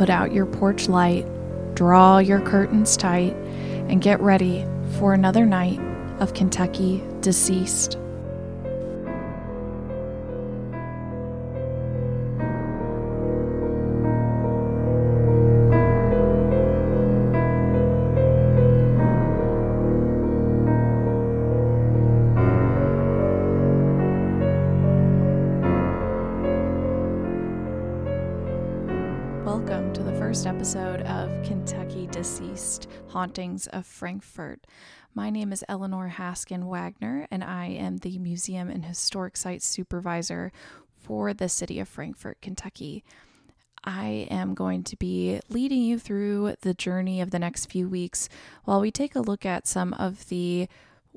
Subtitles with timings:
[0.00, 1.26] put out your porch light,
[1.74, 3.34] draw your curtains tight,
[3.90, 4.64] and get ready
[4.98, 5.78] for another night
[6.20, 7.98] of Kentucky Deceased.
[33.20, 34.66] Hauntings of Frankfort.
[35.14, 40.52] My name is Eleanor Haskin Wagner, and I am the Museum and Historic Sites Supervisor
[40.96, 43.04] for the city of Frankfort, Kentucky.
[43.84, 48.30] I am going to be leading you through the journey of the next few weeks
[48.64, 50.66] while we take a look at some of the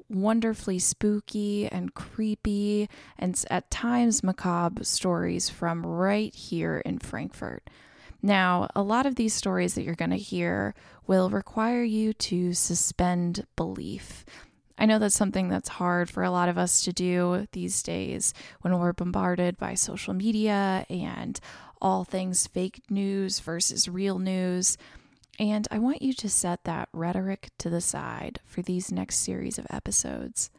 [0.09, 7.69] wonderfully spooky and creepy and at times macabre stories from right here in Frankfort.
[8.25, 10.73] Now, a lot of these stories that you're going to hear
[11.05, 14.23] will require you to suspend belief.
[14.77, 18.33] I know that's something that's hard for a lot of us to do these days
[18.61, 21.37] when we're bombarded by social media and
[21.81, 24.77] all things fake news versus real news.
[25.37, 29.59] And I want you to set that rhetoric to the side for these next series
[29.59, 30.49] of episodes.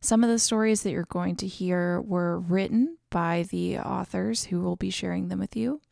[0.00, 4.60] Some of the stories that you're going to hear were written by the authors who
[4.60, 5.82] will be sharing them with you.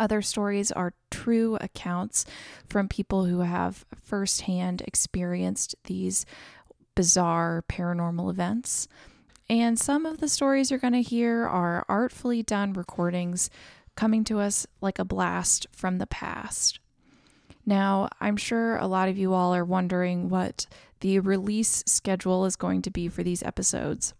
[0.00, 2.24] Other stories are true accounts
[2.66, 6.24] from people who have firsthand experienced these
[6.94, 8.88] bizarre paranormal events.
[9.50, 13.50] And some of the stories you're going to hear are artfully done recordings
[13.94, 16.80] coming to us like a blast from the past.
[17.66, 20.66] Now, I'm sure a lot of you all are wondering what
[21.00, 24.14] the release schedule is going to be for these episodes.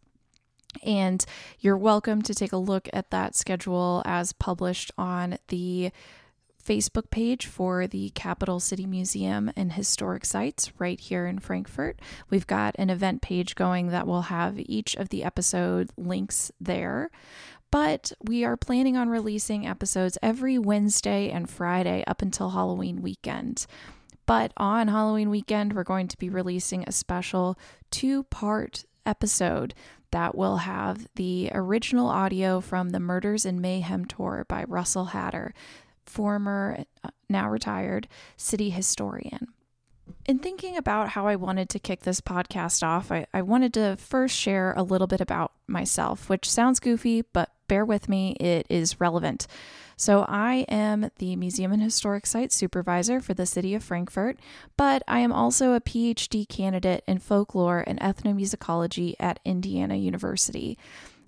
[0.85, 1.25] And
[1.59, 5.91] you're welcome to take a look at that schedule as published on the
[6.65, 12.01] Facebook page for the Capital City Museum and Historic Sites right here in Frankfort.
[12.29, 17.11] We've got an event page going that will have each of the episode links there.
[17.71, 23.67] But we are planning on releasing episodes every Wednesday and Friday up until Halloween weekend.
[24.27, 27.59] But on Halloween weekend, we're going to be releasing a special
[27.91, 29.75] two part episode
[30.10, 35.54] that will have the original audio from the Murders and Mayhem tour by Russell Hatter,
[36.04, 39.48] former, uh, now retired city historian.
[40.26, 43.97] In thinking about how I wanted to kick this podcast off, I, I wanted to
[43.97, 48.66] first share a little bit about myself, which sounds goofy, but bear with me, it
[48.69, 49.47] is relevant.
[50.00, 54.38] So, I am the Museum and Historic Site Supervisor for the City of Frankfort,
[54.78, 60.78] but I am also a PhD candidate in folklore and ethnomusicology at Indiana University.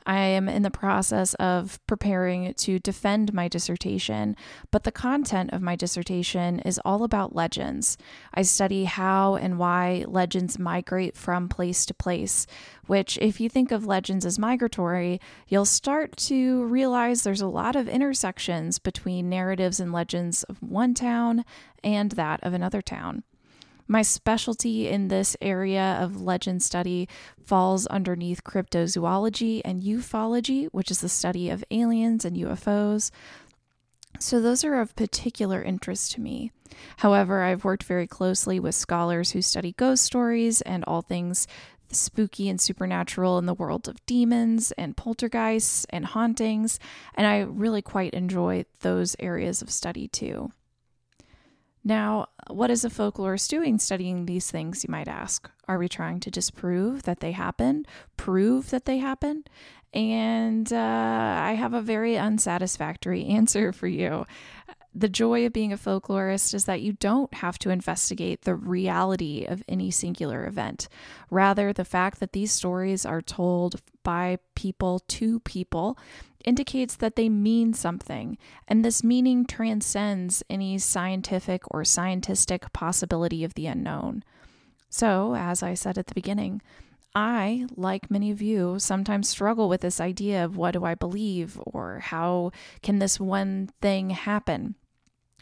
[0.07, 4.37] I am in the process of preparing to defend my dissertation,
[4.71, 7.97] but the content of my dissertation is all about legends.
[8.35, 12.47] I study how and why legends migrate from place to place,
[12.87, 17.77] which, if you think of legends as migratory, you'll start to realize there's a lot
[17.77, 21.45] of intersections between narratives and legends of one town
[21.85, 23.23] and that of another town.
[23.89, 27.09] My specialty in this area of legend study
[27.45, 33.11] falls underneath cryptozoology and ufology, which is the study of aliens and UFOs.
[34.19, 36.53] So, those are of particular interest to me.
[36.99, 41.47] However, I've worked very closely with scholars who study ghost stories and all things
[41.91, 46.79] spooky and supernatural in the world of demons and poltergeists and hauntings,
[47.15, 50.53] and I really quite enjoy those areas of study too.
[51.85, 55.51] Now, what is a folklorist doing studying these things, you might ask?
[55.67, 59.45] Are we trying to disprove that they happen, prove that they happen?
[59.93, 64.27] And uh, I have a very unsatisfactory answer for you.
[64.95, 69.47] The joy of being a folklorist is that you don't have to investigate the reality
[69.47, 70.89] of any singular event.
[71.31, 75.99] Rather, the fact that these stories are told by people to people
[76.45, 83.55] indicates that they mean something, and this meaning transcends any scientific or scientistic possibility of
[83.55, 84.25] the unknown.
[84.89, 86.61] So, as I said at the beginning,
[87.15, 91.61] I, like many of you, sometimes struggle with this idea of what do I believe
[91.67, 92.53] or how
[92.83, 94.75] can this one thing happen.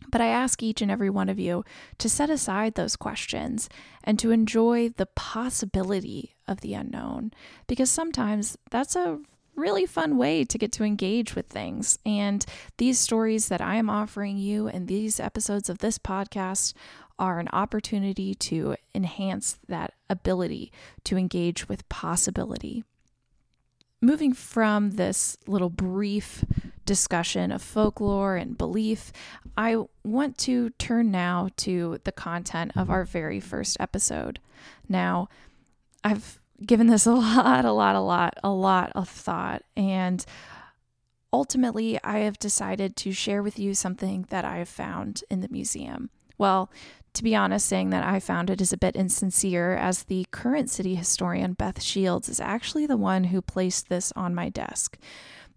[0.09, 1.65] But I ask each and every one of you
[1.99, 3.69] to set aside those questions
[4.03, 7.33] and to enjoy the possibility of the unknown,
[7.67, 9.21] because sometimes that's a
[9.57, 11.99] really fun way to get to engage with things.
[12.07, 12.45] And
[12.79, 16.73] these stories that I am offering you and these episodes of this podcast
[17.19, 20.73] are an opportunity to enhance that ability
[21.05, 22.85] to engage with possibility.
[24.03, 26.45] Moving from this little brief
[26.87, 29.13] discussion of folklore and belief,
[29.59, 34.41] I want to turn now to the content of our very first episode.
[34.89, 35.29] Now,
[36.03, 40.25] I've given this a lot, a lot, a lot, a lot of thought, and
[41.31, 45.49] ultimately, I have decided to share with you something that I have found in the
[45.49, 46.09] museum.
[46.39, 46.71] Well,
[47.15, 50.71] to be honest, saying that I found it is a bit insincere, as the current
[50.71, 54.99] city historian, Beth Shields, is actually the one who placed this on my desk.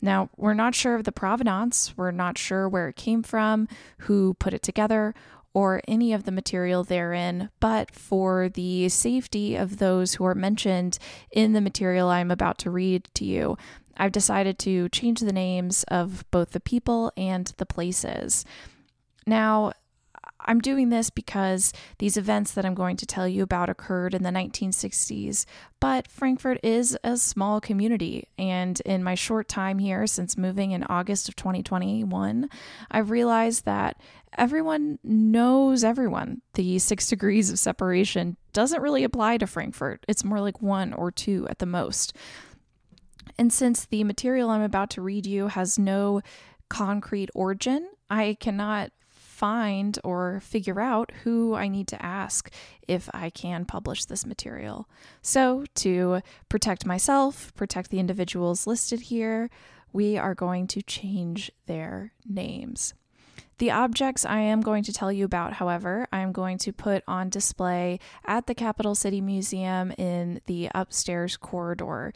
[0.02, 3.68] Now, we're not sure of the provenance, we're not sure where it came from,
[4.00, 5.14] who put it together,
[5.54, 10.98] or any of the material therein, but for the safety of those who are mentioned
[11.32, 13.58] in the material I'm about to read to you,
[13.96, 18.44] I've decided to change the names of both the people and the places.
[19.28, 19.74] Now,
[20.46, 24.24] I'm doing this because these events that I'm going to tell you about occurred in
[24.24, 25.46] the 1960s,
[25.80, 28.28] but Frankfort is a small community.
[28.38, 32.50] And in my short time here since moving in August of 2021,
[32.92, 34.00] I've realized that
[34.38, 36.42] everyone knows everyone.
[36.54, 41.12] The six degrees of separation doesn't really apply to Frankfort, it's more like one or
[41.12, 42.16] two at the most.
[43.38, 46.22] And since the material I'm about to read you has no
[46.70, 48.92] concrete origin, I cannot
[49.34, 52.52] find or figure out who I need to ask
[52.88, 54.88] if I can publish this material.
[55.22, 59.50] So, to protect myself, protect the individuals listed here,
[59.92, 62.94] we are going to change their names.
[63.58, 67.04] The objects I am going to tell you about, however, I am going to put
[67.08, 72.14] on display at the Capital City Museum in the upstairs corridor.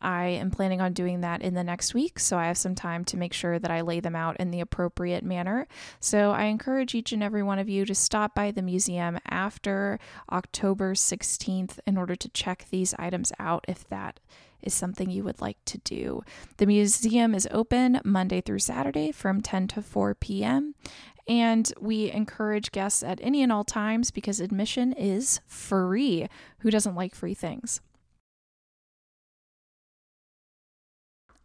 [0.00, 3.04] I am planning on doing that in the next week, so I have some time
[3.06, 5.66] to make sure that I lay them out in the appropriate manner.
[6.00, 9.98] So I encourage each and every one of you to stop by the museum after
[10.30, 14.20] October 16th in order to check these items out if that
[14.62, 16.22] is something you would like to do.
[16.56, 20.74] The museum is open Monday through Saturday from 10 to 4 p.m.
[21.28, 26.26] And we encourage guests at any and all times because admission is free.
[26.60, 27.80] Who doesn't like free things?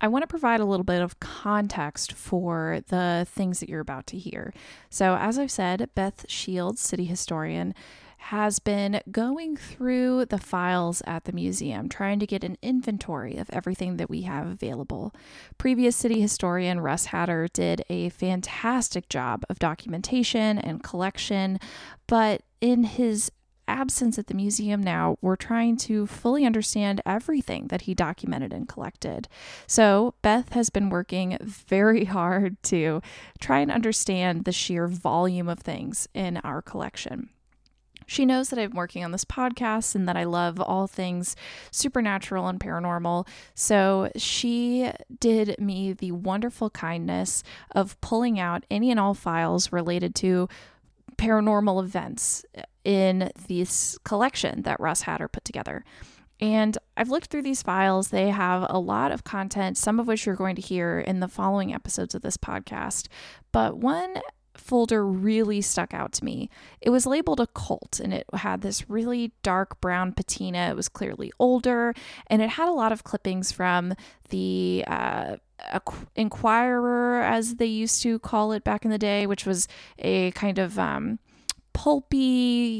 [0.03, 4.05] I want to provide a little bit of context for the things that you're about
[4.07, 4.53] to hear.
[4.89, 7.73] So, as I've said, Beth Shields, city historian,
[8.17, 13.49] has been going through the files at the museum, trying to get an inventory of
[13.51, 15.13] everything that we have available.
[15.57, 21.59] Previous city historian Russ Hatter did a fantastic job of documentation and collection,
[22.07, 23.31] but in his
[23.67, 28.67] absence at the museum now, we're trying to fully understand everything that he documented and
[28.67, 29.27] collected.
[29.67, 33.01] So, Beth has been working very hard to
[33.39, 37.29] try and understand the sheer volume of things in our collection.
[38.07, 41.35] She knows that I'm working on this podcast and that I love all things
[41.71, 43.27] supernatural and paranormal.
[43.55, 50.15] So she did me the wonderful kindness of pulling out any and all files related
[50.15, 50.47] to
[51.17, 52.45] paranormal events
[52.83, 55.83] in this collection that Russ Hatter put together.
[56.39, 58.09] And I've looked through these files.
[58.09, 61.27] They have a lot of content, some of which you're going to hear in the
[61.27, 63.07] following episodes of this podcast.
[63.51, 64.17] But one
[64.55, 66.49] folder really stuck out to me.
[66.81, 70.69] It was labeled occult and it had this really dark brown patina.
[70.69, 71.93] It was clearly older
[72.27, 73.93] and it had a lot of clippings from
[74.29, 75.37] the uh,
[76.15, 79.67] Inquirer, as they used to call it back in the day, which was
[79.99, 81.19] a kind of um,
[81.73, 82.17] pulpy,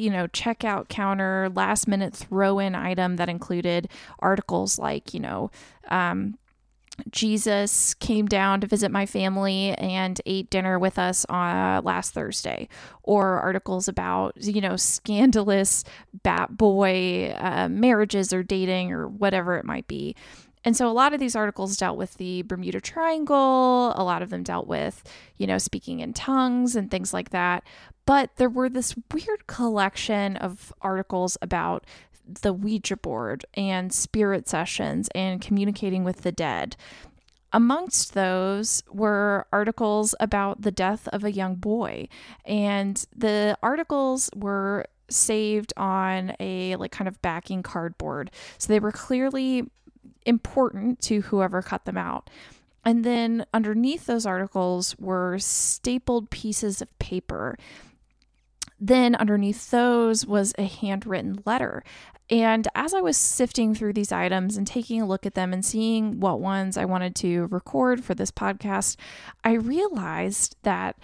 [0.02, 5.50] you know, checkout counter, last minute throw in item that included articles like, you know,
[5.90, 6.38] um,
[7.10, 12.70] Jesus came down to visit my family and ate dinner with us uh, last Thursday,
[13.02, 15.84] or articles about, you know, scandalous
[16.22, 20.16] bat boy uh, marriages or dating or whatever it might be.
[20.66, 24.30] And so a lot of these articles dealt with the Bermuda Triangle, a lot of
[24.30, 25.04] them dealt with,
[25.38, 27.64] you know, speaking in tongues and things like that.
[28.06, 31.86] But there were this weird collection of articles about
[32.42, 36.76] the Ouija board and spirit sessions and communicating with the dead.
[37.52, 42.08] Amongst those were articles about the death of a young boy.
[42.46, 48.32] And the articles were saved on a like kind of backing cardboard.
[48.58, 49.70] So they were clearly
[50.26, 52.30] important to whoever cut them out.
[52.86, 57.58] And then underneath those articles were stapled pieces of paper.
[58.80, 61.84] Then underneath those was a handwritten letter.
[62.30, 65.64] And as I was sifting through these items and taking a look at them and
[65.64, 68.98] seeing what ones I wanted to record for this podcast,
[69.44, 70.98] I realized that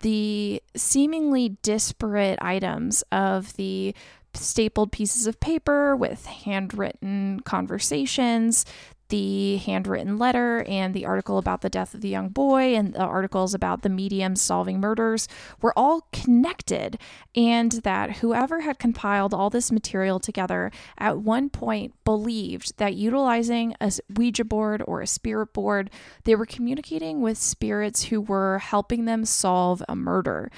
[0.00, 3.94] the seemingly disparate items of the
[4.34, 8.64] stapled pieces of paper with handwritten conversations.
[9.10, 13.00] the handwritten letter and the article about the death of the young boy and the
[13.00, 15.28] articles about the mediums solving murders
[15.60, 16.98] were all connected,
[17.36, 23.74] and that whoever had compiled all this material together at one point believed that utilizing
[23.80, 25.90] a Ouija board or a spirit board,
[26.24, 30.50] they were communicating with spirits who were helping them solve a murder.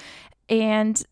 [0.49, 1.03] And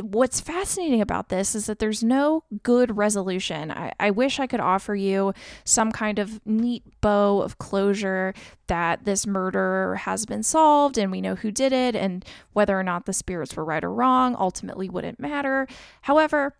[0.00, 3.70] what's fascinating about this is that there's no good resolution.
[3.70, 5.34] I, I, wish I could offer you
[5.64, 8.32] some kind of neat bow of closure
[8.68, 12.82] that this murder has been solved and we know who did it and whether or
[12.82, 15.66] not the spirits were right or wrong ultimately wouldn't matter.
[16.02, 16.54] However,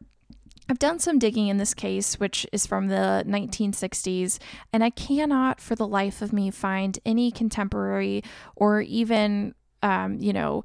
[0.68, 4.38] I've done some digging in this case, which is from the 1960s,
[4.72, 8.22] and I cannot for the life of me find any contemporary
[8.56, 10.64] or even um, you know,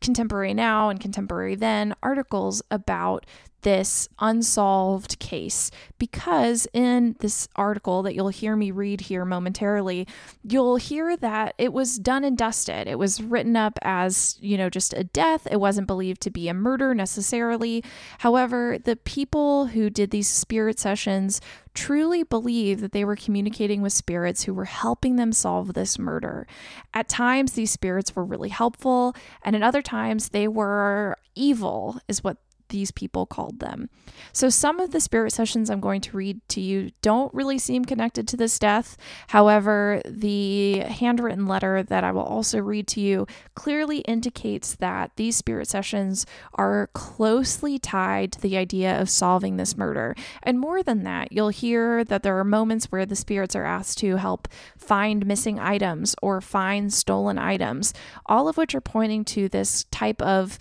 [0.00, 3.26] contemporary now and contemporary then articles about
[3.62, 10.06] this unsolved case because in this article that you'll hear me read here momentarily
[10.42, 12.88] you'll hear that it was done and dusted.
[12.88, 15.46] It was written up as you know just a death.
[15.50, 17.84] It wasn't believed to be a murder necessarily.
[18.18, 21.40] However the people who did these spirit sessions
[21.74, 26.46] truly believed that they were communicating with spirits who were helping them solve this murder.
[26.92, 32.24] At times, these spirits were really helpful, and at other times, they were evil, is
[32.24, 32.38] what
[32.70, 33.90] these people called them.
[34.32, 37.84] So, some of the spirit sessions I'm going to read to you don't really seem
[37.84, 38.96] connected to this death.
[39.28, 45.36] However, the handwritten letter that I will also read to you clearly indicates that these
[45.36, 50.14] spirit sessions are closely tied to the idea of solving this murder.
[50.42, 53.98] And more than that, you'll hear that there are moments where the spirits are asked
[53.98, 57.92] to help find missing items or find stolen items,
[58.26, 60.58] all of which are pointing to this type of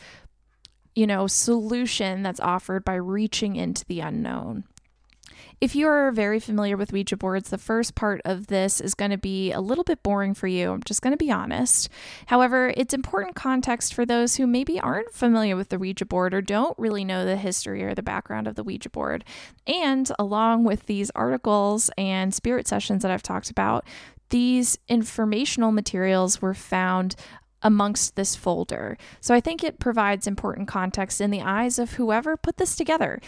[0.96, 4.64] you know, solution that's offered by reaching into the unknown.
[5.62, 9.12] If you are very familiar with Ouija boards, the first part of this is going
[9.12, 10.72] to be a little bit boring for you.
[10.72, 11.90] I'm just going to be honest.
[12.28, 16.42] However, it's important context for those who maybe aren't familiar with the Ouija board or
[16.42, 19.26] don't really know the history or the background of the Ouija board.
[19.68, 23.86] And along with these articles and spirit sessions that I've talked about,
[24.30, 27.18] these informational materials were found
[27.62, 28.98] amongst this folder.
[29.22, 33.20] So I think it provides important context in the eyes of whoever put this together.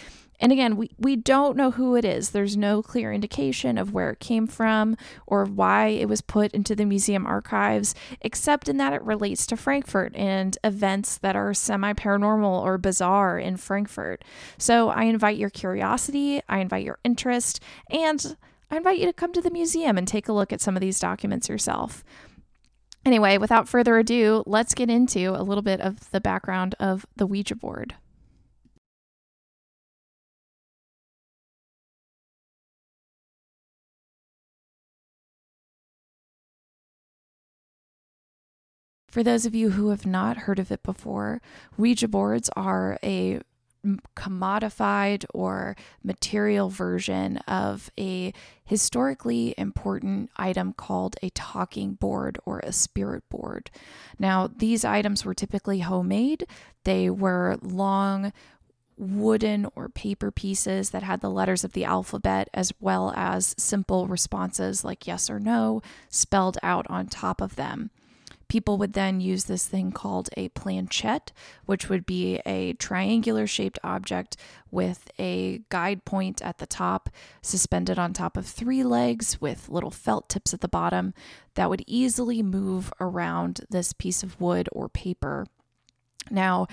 [0.42, 2.32] And again, we, we don't know who it is.
[2.32, 4.98] There's no clear indication of where it came from
[5.28, 9.56] or why it was put into the museum archives, except in that it relates to
[9.56, 14.26] Frankfort and events that are semi paranormal or bizarre in Frankfort.
[14.58, 17.62] So I invite your curiosity, I invite your interest,
[17.92, 18.36] and
[18.72, 20.82] I invite you to come to the museum and take a look at some of
[20.82, 22.04] these documents yourself.
[23.04, 27.26] Anyway, without further ado, let's get into a little bit of the background of the
[27.26, 27.96] Ouija board.
[39.12, 41.42] For those of you who have not heard of it before,
[41.78, 43.42] Ouija boards are a
[44.16, 48.34] commodified or material version of a
[48.64, 53.72] historically important item called a talking board or a spirit board.
[54.20, 56.46] Now, these items were typically homemade,
[56.84, 58.34] they were long
[58.98, 64.08] wooden or paper pieces that had the letters of the alphabet as well as simple
[64.08, 67.90] responses like yes or no spelled out on top of them.
[68.52, 71.32] People would then use this thing called a planchette,
[71.66, 74.36] which would be a triangular shaped object
[74.70, 77.10] with a guide point at the top,
[77.42, 81.14] suspended on top of three legs with little felt tips at the bottom
[81.54, 85.46] that would easily move around this piece of wood or paper.
[86.30, 86.68] Now,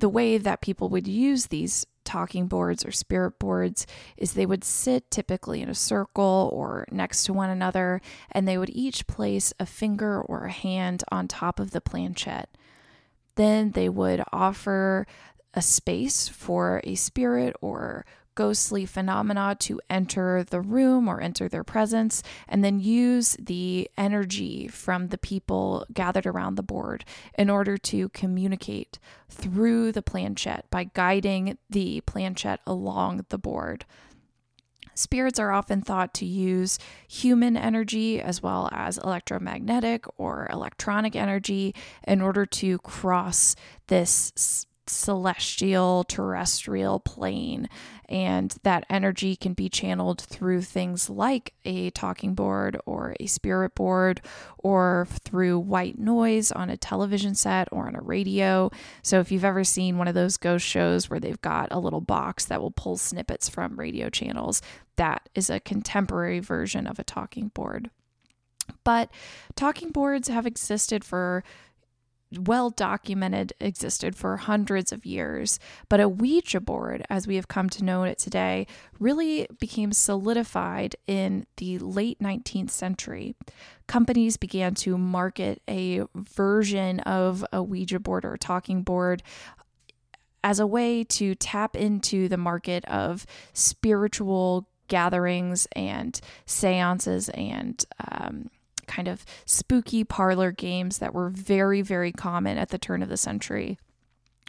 [0.00, 3.86] the way that people would use these talking boards or spirit boards
[4.16, 8.02] is they would sit typically in a circle or next to one another,
[8.32, 12.50] and they would each place a finger or a hand on top of the planchette.
[13.36, 15.06] Then they would offer
[15.54, 18.04] a space for a spirit or
[18.40, 24.66] ghostly phenomena to enter the room or enter their presence, and then use the energy
[24.66, 27.04] from the people gathered around the board
[27.36, 33.84] in order to communicate through the planchette by guiding the planchette along the board.
[34.94, 41.74] Spirits are often thought to use human energy as well as electromagnetic or electronic energy
[42.08, 43.54] in order to cross
[43.88, 47.68] this celestial terrestrial plane.
[48.08, 53.76] And that energy can be channeled through things like a talking board or a spirit
[53.76, 54.20] board
[54.58, 58.70] or through white noise on a television set or on a radio.
[59.02, 62.00] So if you've ever seen one of those ghost shows where they've got a little
[62.00, 64.60] box that will pull snippets from radio channels
[65.00, 67.88] that is a contemporary version of a talking board.
[68.84, 69.10] But
[69.56, 71.42] talking boards have existed for
[72.38, 75.58] well documented, existed for hundreds of years.
[75.88, 78.66] But a Ouija board, as we have come to know it today,
[78.98, 83.34] really became solidified in the late 19th century.
[83.86, 89.22] Companies began to market a version of a Ouija board or talking board
[90.42, 98.50] as a way to tap into the market of spiritual gatherings and seances and um,
[98.90, 103.16] kind of spooky parlor games that were very, very common at the turn of the
[103.16, 103.78] century.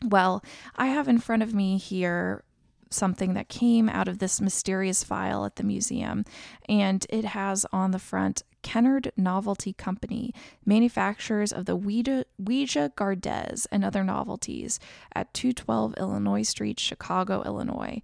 [0.04, 0.44] Well,
[0.76, 2.44] I have in front of me here
[2.90, 6.26] something that came out of this mysterious file at the museum,
[6.68, 10.34] and it has on the front Kennard Novelty Company,
[10.66, 14.80] manufacturers of the Ouija, Ouija Gardez and other novelties
[15.16, 18.02] at 212 Illinois Street, Chicago, Illinois.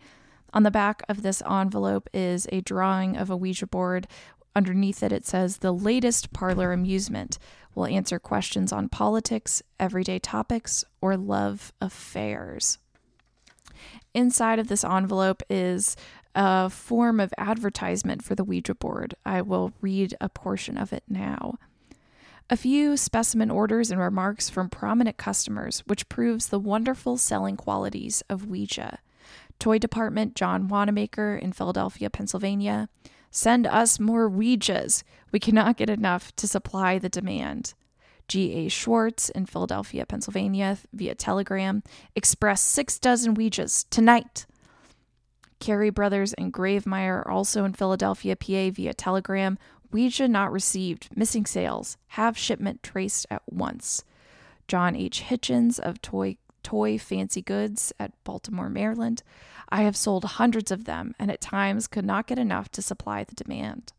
[0.54, 4.08] On the back of this envelope is a drawing of a Ouija board
[4.58, 7.38] Underneath it, it says the latest parlor amusement
[7.76, 12.80] will answer questions on politics, everyday topics, or love affairs.
[14.16, 15.96] Inside of this envelope is
[16.34, 19.14] a form of advertisement for the Ouija board.
[19.24, 21.60] I will read a portion of it now.
[22.50, 28.24] A few specimen orders and remarks from prominent customers, which proves the wonderful selling qualities
[28.28, 28.98] of Ouija.
[29.60, 32.90] Toy Department John Wanamaker in Philadelphia, Pennsylvania.
[33.38, 35.04] Send us more Ouijas.
[35.32, 37.76] We cannot get enough to supply the demand.
[38.28, 38.68] G.A.
[38.68, 41.84] Schwarz in Philadelphia, Pennsylvania, via telegram,
[42.16, 44.48] express six dozen Ouijas tonight.
[45.60, 49.60] Carey Brothers and Gravemeyer, also in Philadelphia, PA, via telegram,
[49.92, 54.04] Ouija not received, missing sales, have shipment traced at once.
[54.68, 55.26] John H.
[55.30, 59.22] Hitchens of Toy Toy Fancy Goods at Baltimore, Maryland.
[59.70, 63.24] I have sold hundreds of them and at times could not get enough to supply
[63.24, 63.94] the demand.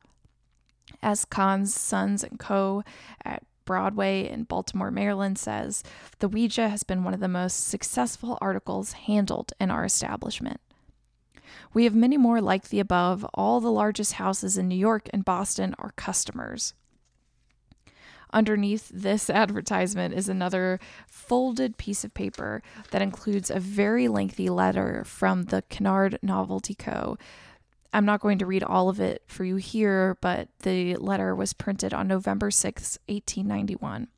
[1.02, 2.82] As Kahn's Sons and Co.
[3.24, 5.84] at Broadway in Baltimore, Maryland says,
[6.20, 10.60] the Ouija has been one of the most successful articles handled in our establishment.
[11.74, 13.26] We have many more like the above.
[13.34, 16.72] All the largest houses in New York and Boston are customers.
[18.32, 25.04] Underneath this advertisement is another folded piece of paper that includes a very lengthy letter
[25.04, 27.16] from the Kennard Novelty Co.
[27.92, 31.54] I'm not going to read all of it for you here, but the letter was
[31.54, 34.08] printed on November 6, 1891.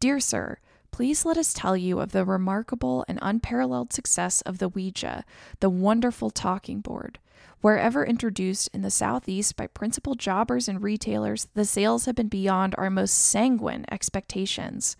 [0.00, 0.58] Dear Sir,
[0.92, 5.24] Please let us tell you of the remarkable and unparalleled success of the Ouija,
[5.60, 7.18] the wonderful talking board.
[7.60, 12.74] Wherever introduced in the Southeast by principal jobbers and retailers, the sales have been beyond
[12.76, 14.96] our most sanguine expectations.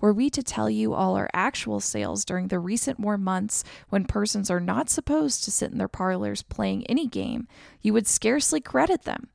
[0.00, 4.04] Were we to tell you all our actual sales during the recent warm months when
[4.04, 7.48] persons are not supposed to sit in their parlors playing any game,
[7.82, 9.30] you would scarcely credit them.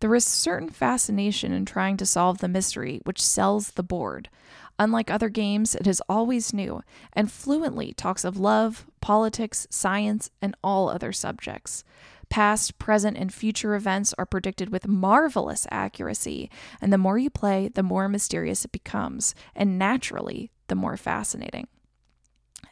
[0.00, 4.28] There is certain fascination in trying to solve the mystery which sells the board.
[4.78, 10.54] Unlike other games, it is always new and fluently talks of love, politics, science, and
[10.62, 11.82] all other subjects.
[12.28, 17.68] Past, present, and future events are predicted with marvelous accuracy, and the more you play,
[17.68, 21.68] the more mysterious it becomes, and naturally, the more fascinating.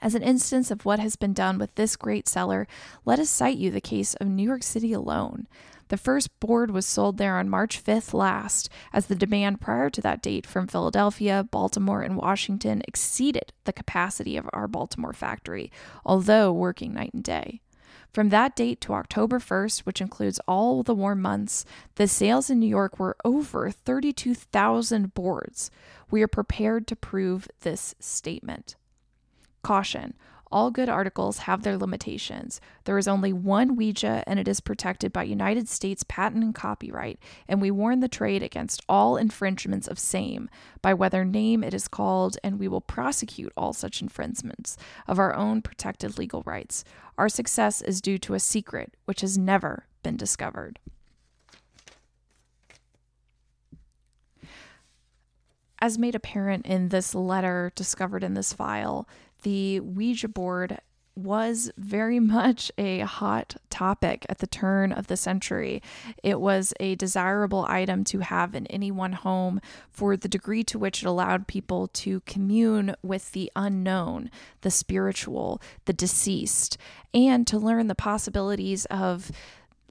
[0.02, 2.66] As an instance of what has been done with this great seller,
[3.06, 5.46] let us cite you the case of New York City alone.
[5.88, 10.00] The first board was sold there on March 5th last, as the demand prior to
[10.00, 15.70] that date from Philadelphia, Baltimore, and Washington exceeded the capacity of our Baltimore factory,
[16.04, 17.60] although working night and day.
[18.12, 21.64] From that date to October 1st, which includes all the warm months,
[21.96, 25.70] the sales in New York were over 32,000 boards.
[26.10, 28.76] We are prepared to prove this statement.
[29.62, 30.14] Caution
[30.54, 32.60] all good articles have their limitations.
[32.84, 37.18] There is only one Ouija, and it is protected by United States patent and copyright,
[37.48, 40.48] and we warn the trade against all infringements of same,
[40.80, 44.76] by whether name it is called, and we will prosecute all such infringements
[45.08, 46.84] of our own protected legal rights.
[47.18, 50.78] Our success is due to a secret which has never been discovered.
[55.80, 59.06] As made apparent in this letter discovered in this file,
[59.44, 60.80] the Ouija board
[61.16, 65.82] was very much a hot topic at the turn of the century.
[66.22, 70.78] It was a desirable item to have in any one home for the degree to
[70.78, 74.30] which it allowed people to commune with the unknown,
[74.62, 76.76] the spiritual, the deceased,
[77.12, 79.30] and to learn the possibilities of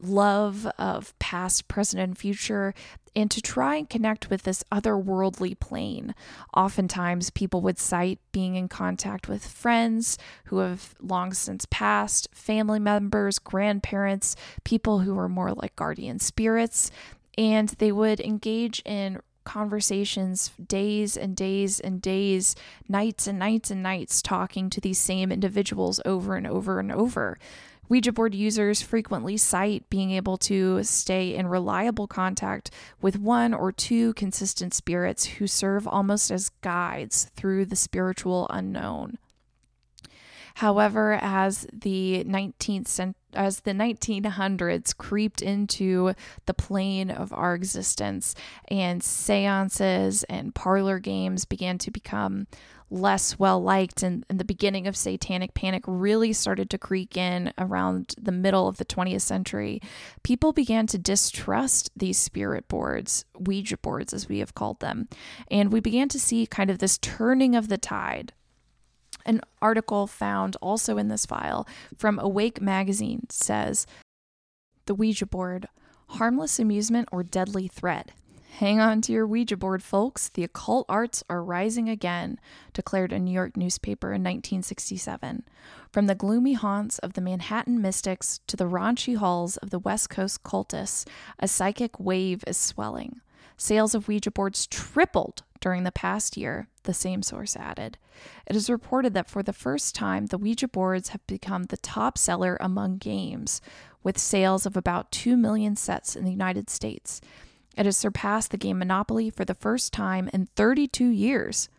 [0.01, 2.73] love of past, present, and future,
[3.15, 6.15] and to try and connect with this otherworldly plane.
[6.55, 12.79] Oftentimes, people would cite being in contact with friends who have long since passed, family
[12.79, 16.91] members, grandparents, people who are more like guardian spirits,
[17.37, 22.55] and they would engage in conversations days and days and days,
[22.87, 27.37] nights and nights and nights, talking to these same individuals over and over and over.
[27.89, 33.71] Ouija board users frequently cite being able to stay in reliable contact with one or
[33.71, 39.17] two consistent spirits who serve almost as guides through the spiritual unknown.
[40.55, 46.13] However, as the 19th century as the 1900s creeped into
[46.45, 48.35] the plane of our existence
[48.67, 52.47] and seances and parlor games began to become
[52.89, 57.51] less well liked and, and, the beginning of satanic panic really started to creak in
[57.57, 59.81] around the middle of the 20th century
[60.21, 65.07] people began to distrust these spirit boards ouija boards as we have called them
[65.49, 68.31] and we began to see kind of this turning of the tide
[69.25, 73.85] an article found also in this file from awake magazine says
[74.85, 75.67] the ouija board
[76.07, 78.11] harmless amusement or deadly threat
[78.57, 80.29] Hang on to your Ouija board, folks.
[80.29, 82.39] The occult arts are rising again,
[82.71, 85.43] declared a New York newspaper in 1967.
[85.91, 90.11] From the gloomy haunts of the Manhattan mystics to the raunchy halls of the West
[90.11, 91.07] Coast cultists,
[91.39, 93.21] a psychic wave is swelling.
[93.57, 97.97] Sales of Ouija boards tripled during the past year, the same source added.
[98.47, 102.17] It is reported that for the first time, the Ouija boards have become the top
[102.17, 103.61] seller among games,
[104.03, 107.21] with sales of about 2 million sets in the United States.
[107.77, 111.69] It has surpassed the game Monopoly for the first time in 32 years.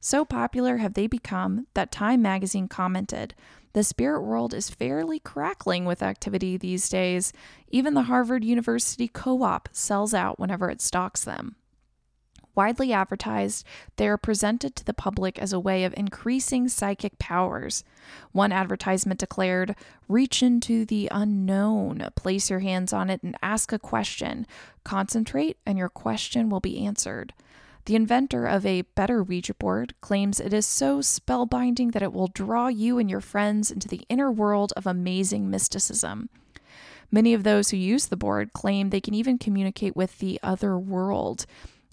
[0.00, 3.34] So popular have they become that Time magazine commented
[3.72, 7.32] the spirit world is fairly crackling with activity these days.
[7.68, 11.54] Even the Harvard University co op sells out whenever it stocks them.
[12.54, 13.64] Widely advertised,
[13.96, 17.84] they are presented to the public as a way of increasing psychic powers.
[18.32, 19.76] One advertisement declared,
[20.08, 24.46] Reach into the unknown, place your hands on it, and ask a question.
[24.84, 27.32] Concentrate, and your question will be answered.
[27.86, 32.28] The inventor of a better Ouija board claims it is so spellbinding that it will
[32.28, 36.28] draw you and your friends into the inner world of amazing mysticism.
[37.10, 40.78] Many of those who use the board claim they can even communicate with the other
[40.78, 41.46] world.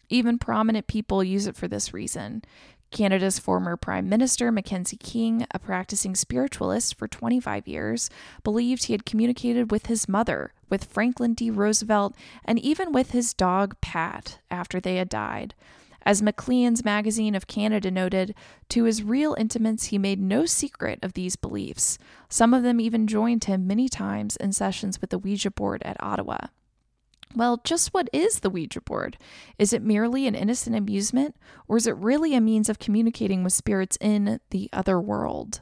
[0.09, 2.43] Even prominent people use it for this reason.
[2.89, 8.09] Canada's former Prime Minister, Mackenzie King, a practicing spiritualist for 25 years,
[8.43, 11.49] believed he had communicated with his mother, with Franklin D.
[11.49, 12.15] Roosevelt,
[12.45, 15.53] and even with his dog Pat after they had died.
[16.03, 18.33] As Maclean's Magazine of Canada noted,
[18.69, 21.97] to his real intimates, he made no secret of these beliefs.
[22.29, 26.01] Some of them even joined him many times in sessions with the Ouija board at
[26.01, 26.47] Ottawa.
[27.35, 29.17] Well, just what is the Ouija board?
[29.59, 31.35] Is it merely an innocent amusement,
[31.67, 35.61] or is it really a means of communicating with spirits in the other world?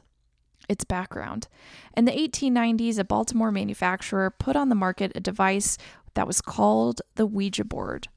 [0.68, 1.48] Its background.
[1.96, 5.76] In the 1890s, a Baltimore manufacturer put on the market a device
[6.14, 8.08] that was called the Ouija board.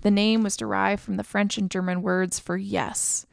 [0.00, 3.26] The name was derived from the French and German words for yes.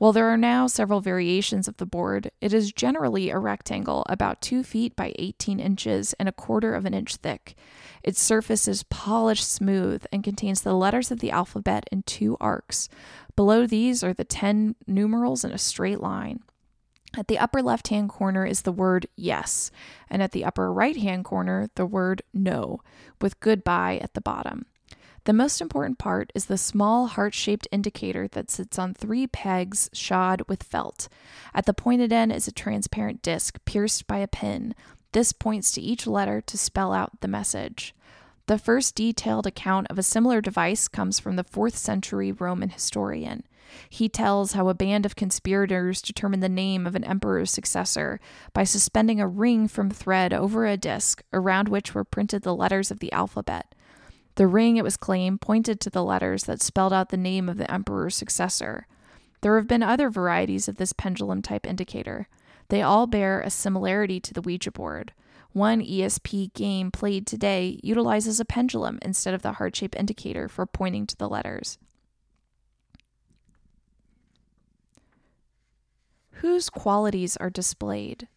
[0.00, 4.40] While there are now several variations of the board, it is generally a rectangle about
[4.40, 7.54] 2 feet by 18 inches and a quarter of an inch thick.
[8.02, 12.88] Its surface is polished smooth and contains the letters of the alphabet in two arcs.
[13.36, 16.40] Below these are the 10 numerals in a straight line.
[17.14, 19.70] At the upper left hand corner is the word yes,
[20.08, 22.80] and at the upper right hand corner, the word no,
[23.20, 24.64] with goodbye at the bottom.
[25.24, 29.90] The most important part is the small heart shaped indicator that sits on three pegs
[29.92, 31.08] shod with felt.
[31.52, 34.74] At the pointed end is a transparent disc pierced by a pin.
[35.12, 37.94] This points to each letter to spell out the message.
[38.46, 43.44] The first detailed account of a similar device comes from the 4th century Roman historian.
[43.88, 48.18] He tells how a band of conspirators determined the name of an emperor's successor
[48.52, 52.90] by suspending a ring from thread over a disc around which were printed the letters
[52.90, 53.72] of the alphabet.
[54.36, 57.58] The ring, it was claimed, pointed to the letters that spelled out the name of
[57.58, 58.86] the emperor's successor.
[59.42, 62.28] There have been other varieties of this pendulum type indicator.
[62.68, 65.12] They all bear a similarity to the Ouija board.
[65.52, 70.64] One ESP game played today utilizes a pendulum instead of the heart shaped indicator for
[70.66, 71.78] pointing to the letters.
[76.34, 78.28] Whose qualities are displayed?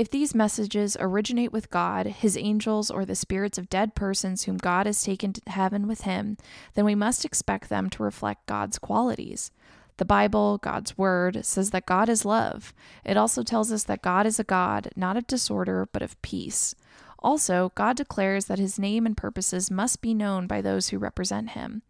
[0.00, 4.56] If these messages originate with God, his angels, or the spirits of dead persons whom
[4.56, 6.38] God has taken to heaven with him,
[6.72, 9.50] then we must expect them to reflect God's qualities.
[9.98, 12.72] The Bible, God's Word, says that God is love.
[13.04, 16.74] It also tells us that God is a God, not of disorder, but of peace.
[17.22, 21.50] Also, God declares that his name and purposes must be known by those who represent
[21.50, 21.82] him.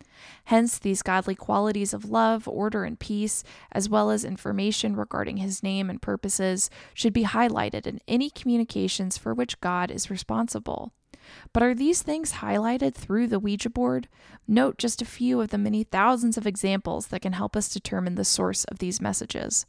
[0.46, 5.62] Hence, these godly qualities of love, order, and peace, as well as information regarding his
[5.62, 10.92] name and purposes, should be highlighted in any communications for which God is responsible.
[11.52, 14.08] But are these things highlighted through the Ouija board?
[14.48, 18.16] Note just a few of the many thousands of examples that can help us determine
[18.16, 19.64] the source of these messages.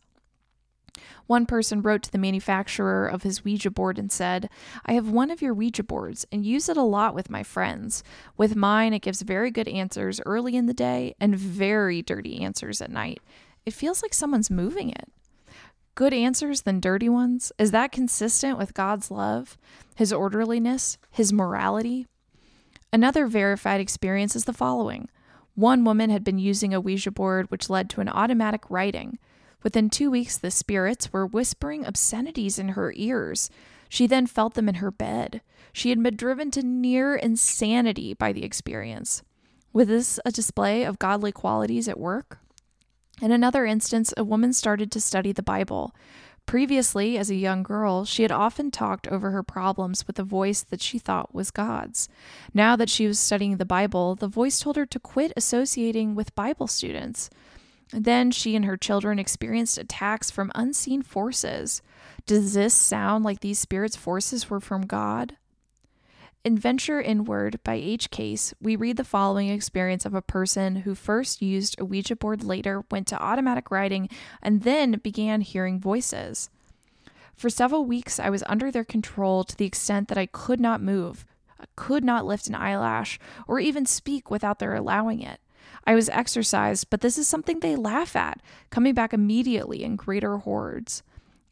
[1.28, 4.50] One person wrote to the manufacturer of his Ouija board and said,
[4.86, 8.04] I have one of your Ouija boards and use it a lot with my friends.
[8.38, 12.82] With mine, it gives very good answers early in the day and very dirty answers
[12.82, 13.20] at night.
[13.66, 15.10] It feels like someone's moving it.
[15.94, 17.52] Good answers than dirty ones?
[17.58, 19.58] Is that consistent with God's love,
[19.96, 22.08] His orderliness, His morality?
[22.94, 25.10] Another verified experience is the following.
[25.56, 29.20] One woman had been using a Ouija board, which led to an automatic writing.
[29.64, 33.50] Within two weeks, the spirits were whispering obscenities in her ears.
[33.90, 35.42] She then felt them in her bed.
[35.74, 39.24] She had been driven to near insanity by the experience.
[39.74, 42.40] Was this a display of godly qualities at work?
[43.22, 45.94] In another instance, a woman started to study the Bible.
[46.48, 50.64] Previously, as a young girl, she had often talked over her problems with a voice
[50.64, 52.10] that she thought was God's.
[52.54, 56.36] Now that she was studying the Bible, the voice told her to quit associating with
[56.36, 57.30] Bible students.
[57.92, 61.82] Then she and her children experienced attacks from unseen forces.
[62.26, 65.36] Does this sound like these spirits' forces were from God?
[66.44, 68.10] In Venture Inward by H.
[68.10, 72.44] Cayce, we read the following experience of a person who first used a Ouija board,
[72.44, 74.10] later went to automatic writing,
[74.42, 76.50] and then began hearing voices.
[77.36, 80.82] For several weeks, I was under their control to the extent that I could not
[80.82, 81.26] move,
[81.60, 85.40] I could not lift an eyelash, or even speak without their allowing it.
[85.86, 90.38] I was exorcised, but this is something they laugh at, coming back immediately in greater
[90.38, 91.04] hordes.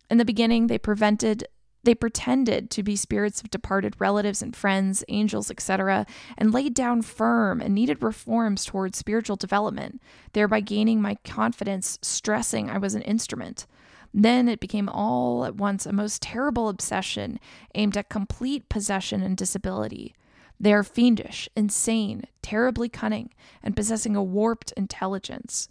[0.09, 1.45] In the beginning, they prevented
[1.83, 6.05] they pretended to be spirits of departed relatives and friends, angels, etc.,
[6.37, 10.01] and laid down firm and needed reforms towards spiritual development,
[10.33, 13.65] thereby gaining my confidence, stressing I was an instrument.
[14.13, 17.39] Then it became all at once a most terrible obsession
[17.75, 20.15] aimed at complete possession and disability.
[20.59, 23.29] They are fiendish, insane, terribly cunning,
[23.63, 25.69] and possessing a warped intelligence.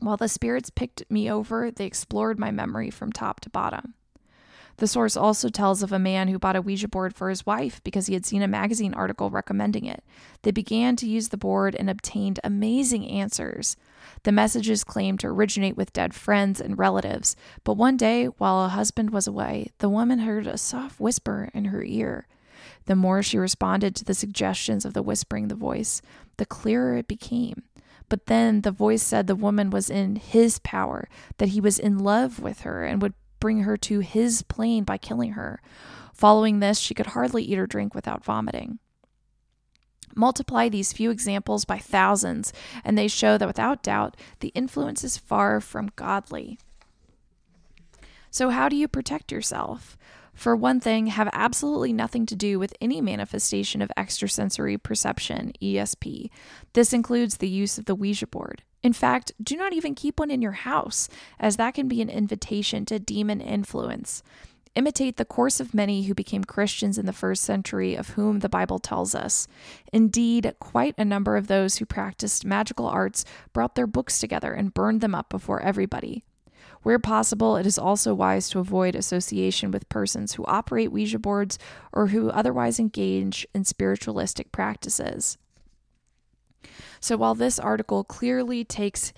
[0.00, 3.94] While the spirits picked me over, they explored my memory from top to bottom.
[4.78, 7.80] The source also tells of a man who bought a Ouija board for his wife
[7.84, 10.02] because he had seen a magazine article recommending it.
[10.42, 13.76] They began to use the board and obtained amazing answers.
[14.24, 18.68] The messages claimed to originate with dead friends and relatives, but one day, while a
[18.68, 22.26] husband was away, the woman heard a soft whisper in her ear.
[22.86, 26.02] The more she responded to the suggestions of the whispering the voice,
[26.36, 27.62] the clearer it became.
[28.08, 31.98] But then the voice said the woman was in his power, that he was in
[31.98, 35.60] love with her and would bring her to his plane by killing her.
[36.12, 38.78] Following this, she could hardly eat or drink without vomiting.
[40.14, 42.52] Multiply these few examples by thousands,
[42.84, 46.58] and they show that without doubt, the influence is far from godly.
[48.30, 49.96] So, how do you protect yourself?
[50.34, 56.28] For one thing, have absolutely nothing to do with any manifestation of extrasensory perception, ESP.
[56.72, 58.62] This includes the use of the Ouija board.
[58.82, 61.08] In fact, do not even keep one in your house,
[61.40, 64.22] as that can be an invitation to demon influence.
[64.74, 68.48] Imitate the course of many who became Christians in the first century, of whom the
[68.48, 69.46] Bible tells us.
[69.92, 74.74] Indeed, quite a number of those who practiced magical arts brought their books together and
[74.74, 76.24] burned them up before everybody.
[76.82, 81.58] Where possible, it is also wise to avoid association with persons who operate Ouija boards
[81.92, 85.38] or who otherwise engage in spiritualistic practices.
[87.00, 89.12] So, while this article clearly takes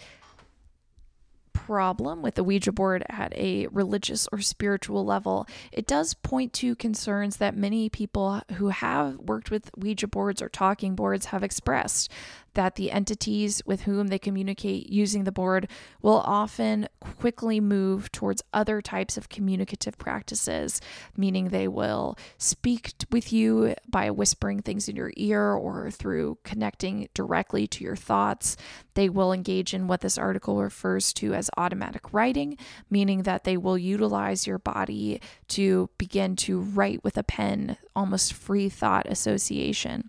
[1.67, 6.77] problem with the Ouija board at a religious or spiritual level, it does point to
[6.77, 12.09] concerns that many people who have worked with Ouija boards or talking boards have expressed
[12.57, 15.69] that the entities with whom they communicate using the board
[16.01, 20.81] will often quickly move towards other types of communicative practices,
[21.17, 27.09] meaning they will speak with you by whispering things in your ear or through connecting
[27.13, 28.57] directly to your thoughts.
[28.95, 32.57] They will engage in what this article refers to as automatic writing,
[32.89, 38.33] meaning that they will utilize your body to begin to write with a pen, almost
[38.33, 40.09] free thought association.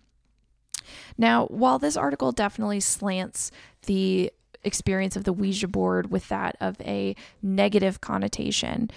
[1.17, 3.51] Now, while this article definitely slants
[3.85, 4.31] the
[4.63, 8.89] experience of the Ouija board with that of a negative connotation,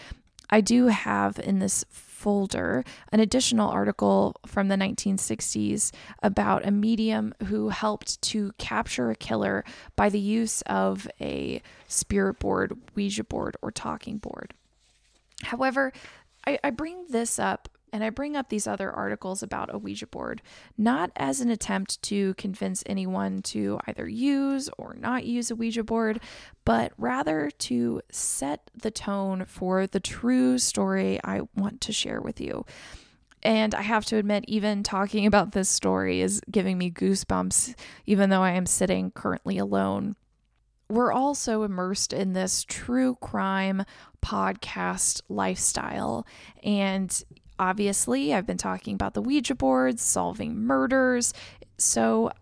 [0.51, 7.33] I do have in this folder an additional article from the 1960s about a medium
[7.47, 9.65] who helped to capture a killer
[9.97, 14.53] by the use of a spirit board, Ouija board, or talking board.
[15.45, 15.93] However,
[16.47, 20.07] I, I bring this up and I bring up these other articles about a Ouija
[20.07, 20.43] board,
[20.77, 25.85] not as an attempt to convince anyone to either use or not use a Ouija
[25.85, 26.21] board,
[26.65, 32.41] but rather to set the tone for the true story I want to share with
[32.41, 32.65] you.
[33.43, 37.75] And I have to admit, even talking about this story is giving me goosebumps,
[38.07, 40.17] even though I am sitting currently alone.
[40.91, 43.85] We're all so immersed in this true crime
[44.23, 46.27] podcast lifestyle.
[46.63, 47.23] And
[47.61, 51.35] Obviously, I've been talking about the Ouija boards, solving murders.
[51.77, 52.33] So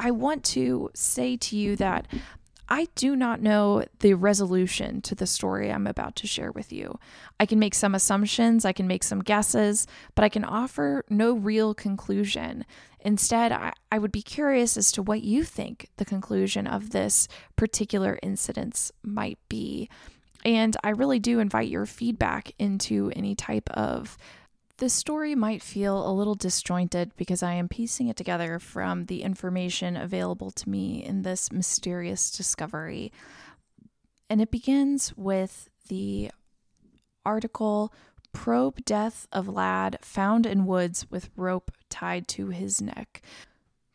[0.00, 2.08] I want to say to you that
[2.68, 6.98] I do not know the resolution to the story I'm about to share with you.
[7.38, 11.34] I can make some assumptions, I can make some guesses, but I can offer no
[11.34, 12.66] real conclusion.
[12.98, 17.28] Instead, I, I would be curious as to what you think the conclusion of this
[17.54, 19.88] particular incident might be.
[20.44, 24.18] And I really do invite your feedback into any type of
[24.78, 29.22] this story might feel a little disjointed because I am piecing it together from the
[29.22, 33.12] information available to me in this mysterious discovery.
[34.30, 36.30] And it begins with the
[37.26, 37.92] article
[38.32, 43.20] Probe Death of Lad Found in Woods with Rope Tied to His Neck.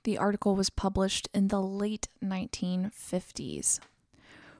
[0.04, 3.80] The article was published in the late 1950s.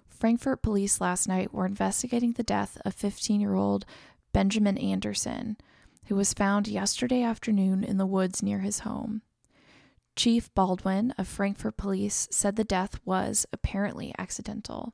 [0.08, 3.86] Frankfort police last night were investigating the death of 15 year old
[4.32, 5.58] Benjamin Anderson
[6.06, 9.22] who was found yesterday afternoon in the woods near his home.
[10.16, 14.94] Chief Baldwin of Frankfort Police said the death was apparently accidental.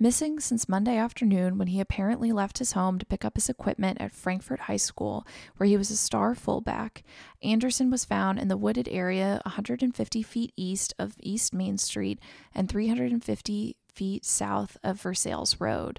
[0.00, 4.00] Missing since Monday afternoon when he apparently left his home to pick up his equipment
[4.00, 5.26] at Frankfort High School,
[5.56, 7.02] where he was a star fullback,
[7.42, 12.20] Anderson was found in the wooded area 150 feet east of East Main Street
[12.54, 15.98] and 350 feet south of Versailles Road.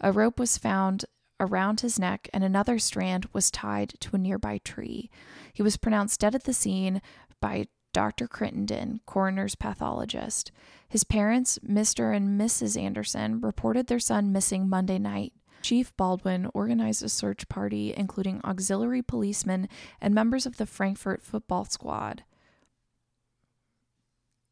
[0.00, 1.04] A rope was found
[1.40, 5.10] around his neck, and another strand was tied to a nearby tree.
[5.52, 7.02] He was pronounced dead at the scene
[7.40, 8.28] by Dr.
[8.28, 10.52] Crittenden, coroner's pathologist.
[10.88, 12.14] His parents, Mr.
[12.14, 12.80] and Mrs.
[12.80, 15.32] Anderson, reported their son missing Monday night.
[15.62, 19.68] Chief Baldwin organized a search party, including auxiliary policemen
[20.00, 22.22] and members of the Frankfort football squad.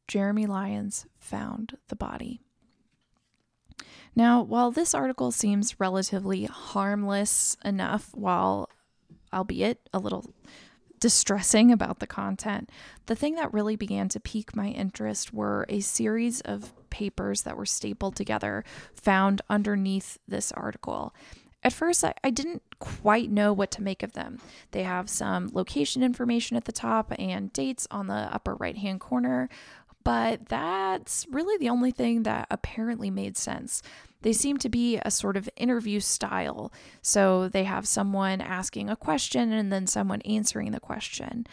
[0.07, 2.41] Jeremy Lyons found the body.
[4.15, 8.69] Now, while this article seems relatively harmless enough, while
[9.33, 10.35] albeit a little
[11.01, 12.71] distressing about the content,
[13.07, 17.57] the thing that really began to pique my interest were a series of papers that
[17.57, 18.65] were stapled together
[18.95, 21.15] found underneath this article.
[21.63, 24.39] At first, I, I, didn't quite know what to make of them.
[24.71, 29.01] They have some location information at the top and dates on the upper right hand
[29.01, 29.49] corner,
[30.09, 33.83] but that's really the only thing that apparently made sense.
[34.23, 36.73] They seem to be a sort of interview style.
[37.03, 41.47] So they have someone asking a question and then someone answering the question.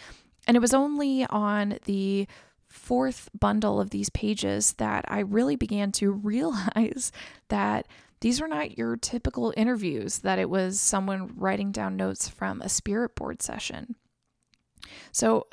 [0.48, 2.30] And it was only on the
[2.70, 7.12] fourth bundle of these pages that I really began to realize
[7.50, 7.89] that
[8.22, 12.70] these were not your typical interviews, that it was someone writing down notes from a
[12.70, 13.98] spirit board session.
[15.12, 15.48] So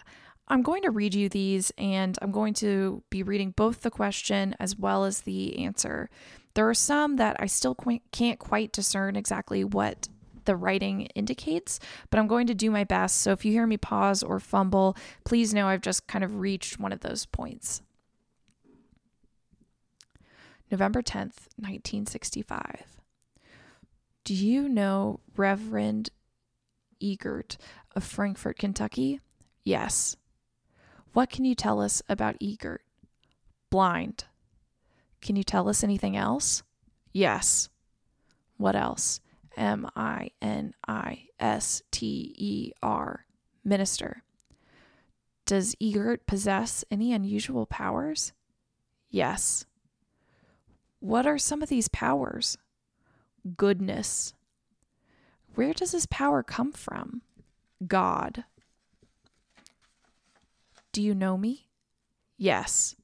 [0.49, 4.55] I'm going to read you these and I'm going to be reading both the question
[4.61, 6.11] as well as the answer.
[6.55, 7.77] There are some that I still
[8.11, 10.09] can't quite discern exactly what
[10.45, 11.79] the writing indicates,
[12.11, 13.21] but I'm going to do my best.
[13.21, 16.79] So if you hear me pause or fumble, please know I've just kind of reached
[16.79, 17.81] one of those points.
[20.71, 22.99] November 10th, 1965.
[24.25, 26.11] Do you know Reverend
[27.01, 27.57] Egert
[27.95, 29.21] of Frankfort, Kentucky?
[29.65, 30.17] Yes.
[31.13, 32.81] What can you tell us about Egert?
[33.71, 34.25] Blind.
[35.21, 36.63] Can you tell us anything else?
[37.13, 37.69] Yes.
[38.57, 39.21] What else?
[39.57, 43.27] M I N I S T E R.
[43.65, 44.23] Minister.
[45.45, 48.33] Does Egert possess any unusual powers?
[49.11, 49.67] Yes.
[51.01, 52.57] What are some of these powers?
[53.57, 54.33] Goodness.
[55.55, 57.23] Where does his power come from?
[57.87, 58.45] God.
[60.93, 61.69] Do you know me?
[62.37, 62.97] Yes.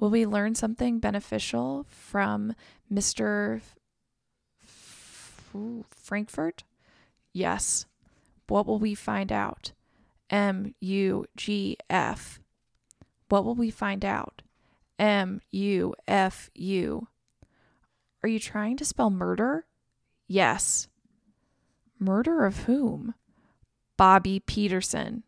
[0.00, 2.54] Will we learn something beneficial from
[2.92, 3.60] Mr.
[4.62, 5.42] F-
[5.90, 6.64] Frankfort?
[7.32, 7.86] Yes.
[8.48, 9.72] What will we find out?
[10.30, 12.40] M U G F.
[13.28, 14.42] What will we find out?
[14.98, 17.08] M U F U.
[18.22, 19.66] Are you trying to spell murder?
[20.26, 20.88] Yes.
[21.98, 23.14] Murder of whom?
[23.96, 25.22] Bobby Peterson.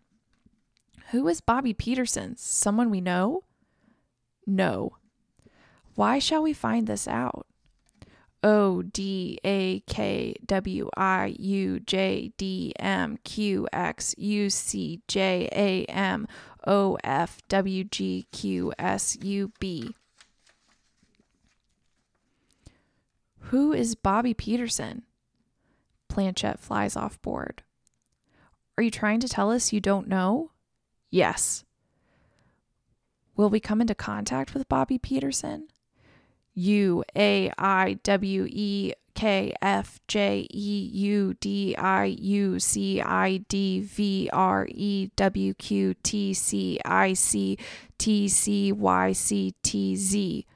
[1.11, 2.37] Who is Bobby Peterson?
[2.37, 3.43] Someone we know?
[4.47, 4.97] No.
[5.97, 7.47] Why shall we find this out?
[8.45, 15.49] O D A K W I U J D M Q X U C J
[15.53, 16.29] A M
[16.67, 19.95] O F W G Q S U B.
[23.51, 25.03] Who is Bobby Peterson?
[26.09, 27.65] Planchette flies off board.
[28.79, 30.53] Are you trying to tell us you don't know?
[31.11, 31.65] Yes.
[33.37, 35.69] Will we come into contact with Bobby Peterson?
[36.55, 43.39] U A I W E K F J E U D I U C I
[43.49, 47.59] D V R E W Q T C I C
[47.99, 50.47] T C Y C T Z.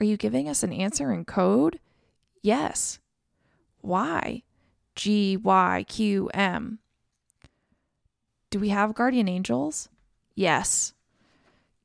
[0.00, 1.78] Are you giving us an answer in code?
[2.42, 2.98] Yes.
[3.80, 4.42] Why?
[4.94, 6.80] G Y Q M.
[8.54, 9.88] Do we have guardian angels?
[10.36, 10.92] Yes.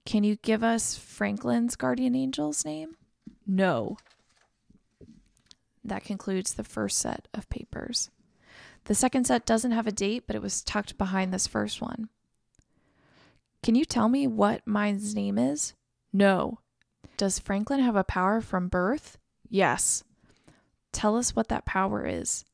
[0.05, 2.95] Can you give us Franklin's guardian angel's name?
[3.47, 3.97] No.
[5.83, 8.11] That concludes the first set of papers.
[8.83, 12.09] The second set doesn't have a date, but it was tucked behind this first one.
[13.63, 15.73] Can you tell me what mine's name is?
[16.13, 16.59] No.
[17.17, 19.17] Does Franklin have a power from birth?
[19.49, 20.03] Yes.
[20.91, 22.45] Tell us what that power is.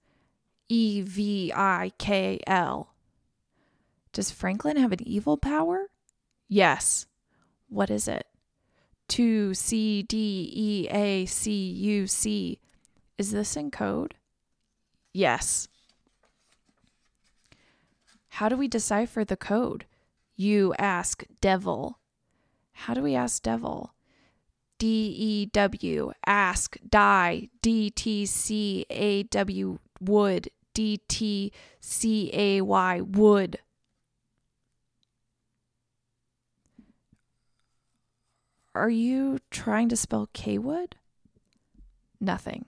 [0.69, 2.94] E V I K L.
[4.15, 5.87] Does Franklin have an evil power?
[6.47, 7.05] Yes.
[7.67, 8.25] What is it?
[9.09, 12.61] 2 C D E A C U C.
[13.17, 14.15] Is this in code?
[15.11, 15.67] Yes.
[18.29, 19.85] How do we decipher the code?
[20.37, 21.99] You ask devil.
[22.71, 23.95] How do we ask devil?
[24.79, 31.51] D E W, ask, die, D T C A W, would, D T
[31.81, 33.59] C A Y, would.
[38.75, 40.93] Are you trying to spell Kwood?
[42.19, 42.65] Nothing.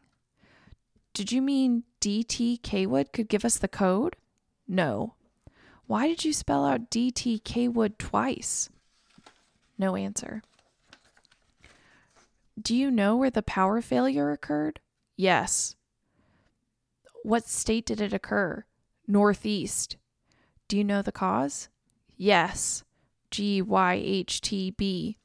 [1.14, 4.16] Did you mean DT Kwood could give us the code?
[4.70, 5.16] No.
[5.86, 8.70] Why did you spell out DT Kwood twice?
[9.78, 10.42] No answer.
[12.60, 14.80] Do you know where the power failure occurred?
[15.18, 15.76] Yes.
[17.24, 18.64] What state did it occur?
[19.08, 19.98] Northeast.
[20.70, 21.68] Do you know the cause?
[22.16, 22.86] Yes.
[23.30, 25.18] G Y H T B.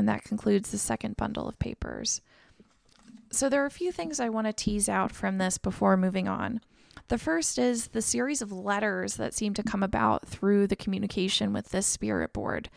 [0.00, 2.22] And that concludes the second bundle of papers.
[3.30, 6.26] So, there are a few things I want to tease out from this before moving
[6.26, 6.62] on.
[7.08, 11.52] The first is the series of letters that seem to come about through the communication
[11.52, 12.70] with this spirit board.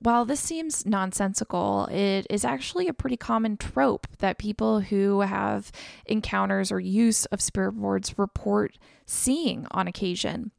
[0.00, 5.70] While this seems nonsensical, it is actually a pretty common trope that people who have
[6.06, 10.50] encounters or use of spirit boards report seeing on occasion.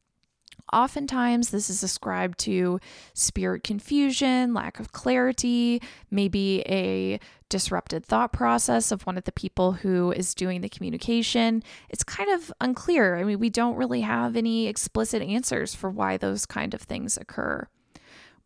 [0.73, 2.79] Oftentimes, this is ascribed to
[3.13, 9.73] spirit confusion, lack of clarity, maybe a disrupted thought process of one of the people
[9.73, 11.63] who is doing the communication.
[11.89, 13.15] It's kind of unclear.
[13.15, 17.17] I mean, we don't really have any explicit answers for why those kind of things
[17.17, 17.67] occur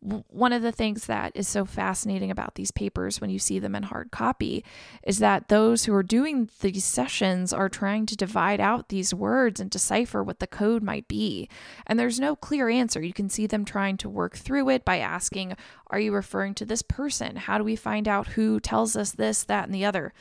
[0.00, 3.74] one of the things that is so fascinating about these papers when you see them
[3.74, 4.64] in hard copy
[5.02, 9.60] is that those who are doing these sessions are trying to divide out these words
[9.60, 11.48] and decipher what the code might be.
[11.86, 13.02] And there's no clear answer.
[13.02, 15.54] You can see them trying to work through it by asking,
[15.88, 17.36] Are you referring to this person?
[17.36, 20.14] How do we find out who tells us this, that, and the other?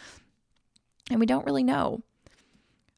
[1.09, 2.03] And we don't really know.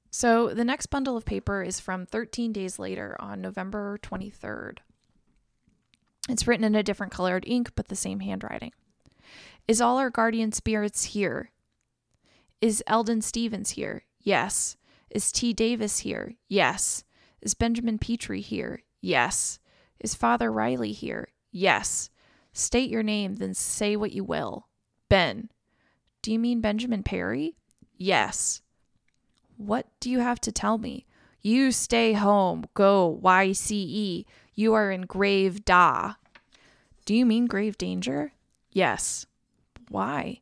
[0.10, 4.80] So the next bundle of paper is from 13 days later on November 23rd.
[6.30, 8.72] It's written in a different colored ink, but the same handwriting.
[9.68, 11.52] Is all our guardian spirits here?
[12.62, 14.04] Is Eldon Stevens here?
[14.22, 14.78] Yes.
[15.10, 15.54] Is T.
[15.54, 16.36] Davis here?
[16.48, 17.04] Yes.
[17.42, 18.84] Is Benjamin Petrie here?
[19.02, 19.60] Yes.
[20.00, 21.30] Is Father Riley here?
[21.52, 22.10] Yes.
[22.54, 24.68] State your name, then say what you will.
[25.10, 25.50] Ben.
[26.22, 27.56] Do you mean Benjamin Perry?
[27.98, 28.62] Yes.
[29.58, 31.06] What do you have to tell me?
[31.42, 32.66] You stay home.
[32.74, 34.26] Go YCE.
[34.62, 36.14] You are in grave da.
[37.06, 38.34] Do you mean grave danger?
[38.72, 39.26] Yes.
[39.90, 40.42] Why?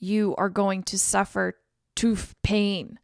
[0.00, 1.54] You are going to suffer
[1.94, 2.98] tooth pain.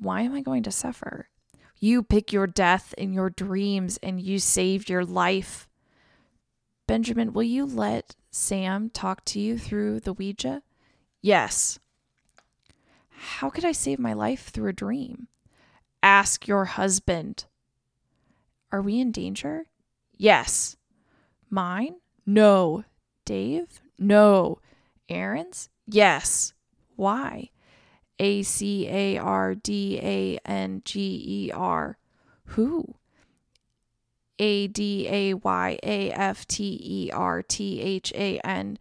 [0.00, 1.28] Why am I going to suffer?
[1.78, 5.68] You pick your death in your dreams and you saved your life.
[6.88, 10.64] Benjamin, will you let Sam talk to you through the Ouija?
[11.22, 11.78] Yes.
[13.10, 15.28] How could I save my life through a dream?
[16.02, 17.44] Ask your husband.
[18.70, 19.66] Are we in danger?
[20.16, 20.76] Yes.
[21.50, 21.96] Mine?
[22.26, 22.84] No.
[23.24, 23.80] Dave?
[23.98, 24.58] No.
[25.08, 25.70] Aaron's?
[25.86, 26.52] Yes.
[26.96, 27.50] Why?
[28.18, 31.00] A C A R D A N G
[31.46, 31.96] E R.
[32.44, 32.96] Who?
[34.38, 38.78] A D A Y A F T E R T H A N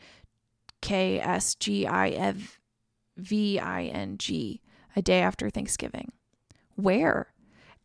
[0.81, 2.59] K S G I F
[3.15, 4.61] V I N G,
[4.95, 6.11] a day after Thanksgiving.
[6.75, 7.27] Where?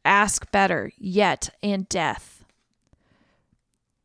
[0.05, 2.45] Ask better, yet and death.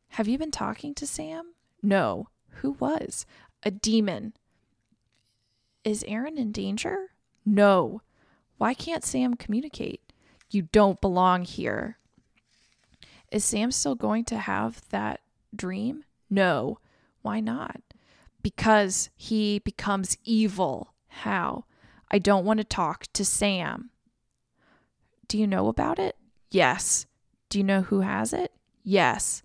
[0.09, 1.53] Have you been talking to Sam?
[1.81, 2.29] No.
[2.61, 3.25] Who was?
[3.63, 4.33] A demon.
[5.83, 7.11] Is Aaron in danger?
[7.45, 8.01] No.
[8.57, 10.01] Why can't Sam communicate?
[10.49, 11.97] You don't belong here.
[13.31, 15.21] Is Sam still going to have that
[15.55, 16.03] dream?
[16.29, 16.79] No.
[17.21, 17.81] Why not?
[18.41, 20.93] Because he becomes evil.
[21.07, 21.65] How?
[22.09, 23.89] I don't want to talk to Sam.
[25.27, 26.15] Do you know about it?
[26.49, 27.05] Yes.
[27.49, 28.51] Do you know who has it?
[28.83, 29.43] Yes.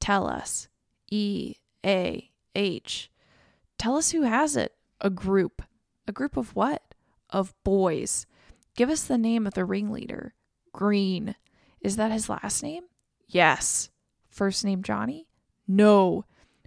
[0.00, 0.68] Tell us.
[1.10, 1.54] E
[1.84, 3.10] A H.
[3.78, 4.74] Tell us who has it.
[5.00, 5.62] A group.
[6.06, 6.82] A group of what?
[7.30, 8.26] Of boys.
[8.76, 10.34] Give us the name of the ringleader.
[10.72, 11.36] Green.
[11.80, 12.84] Is that his last name?
[13.28, 13.90] Yes.
[14.28, 15.28] First name Johnny?
[15.66, 16.24] No.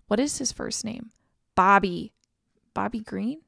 [0.07, 1.11] What is his first name?
[1.55, 2.13] Bobby.
[2.73, 3.41] Bobby Green?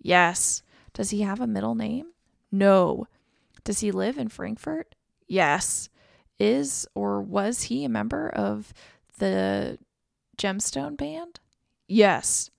[0.00, 0.62] Yes.
[0.92, 2.08] Does he have a middle name?
[2.50, 3.06] No.
[3.64, 4.94] Does he live in Frankfort?
[5.26, 5.88] Yes.
[6.38, 8.72] Is or was he a member of
[9.18, 9.78] the
[10.36, 11.40] Gemstone Band?
[11.86, 12.50] Yes.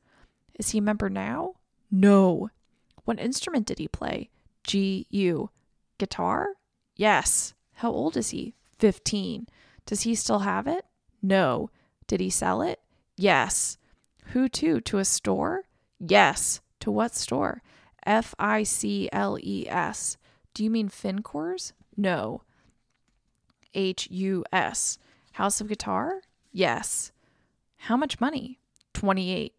[0.57, 1.55] Is he a member now?
[1.91, 2.49] No.
[3.05, 4.29] What instrument did he play?
[4.63, 5.49] G U.
[5.97, 6.47] Guitar?
[6.95, 7.53] Yes.
[7.73, 8.55] How old is he?
[8.79, 9.47] 15.
[9.85, 10.85] Does he still have it?
[11.21, 11.69] No.
[12.07, 12.79] Did he sell it?
[13.17, 13.77] Yes.
[14.27, 14.79] Who to?
[14.81, 15.63] To a store?
[15.99, 16.61] Yes.
[16.79, 17.61] To what store?
[18.05, 20.17] F I C L E S.
[20.53, 21.73] Do you mean Fincors?
[21.97, 22.43] No.
[23.73, 24.99] H U S.
[25.33, 26.21] House of Guitar?
[26.51, 27.11] Yes.
[27.77, 28.59] How much money?
[28.93, 29.53] 28.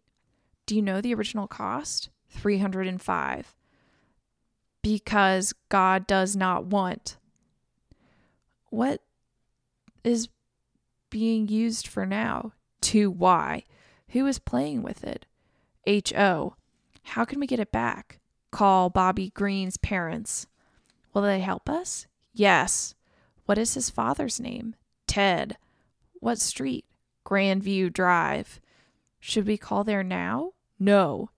[0.67, 2.11] Do you know the original cost?
[2.31, 3.55] 305.
[4.83, 7.17] Because God does not want.
[8.71, 9.01] What
[10.05, 10.29] is
[11.11, 12.53] being used for now?
[12.83, 13.65] To Y.
[14.11, 15.27] Who is playing with it?
[15.87, 16.55] H O.
[17.03, 18.21] How can we get it back?
[18.51, 20.47] Call Bobby Green's parents.
[21.15, 22.07] Will they help us?
[22.35, 22.95] Yes.
[23.47, 24.75] What is his father's name?
[25.07, 25.57] Ted.
[26.15, 26.85] What street?
[27.25, 28.61] Grandview Drive.
[29.21, 30.51] Should we call there now?
[30.79, 31.31] No.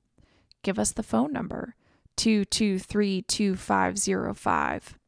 [0.63, 1.75] Give us the phone number
[2.17, 4.99] 223 2505.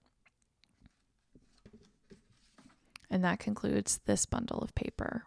[3.10, 5.24] And that concludes this bundle of paper.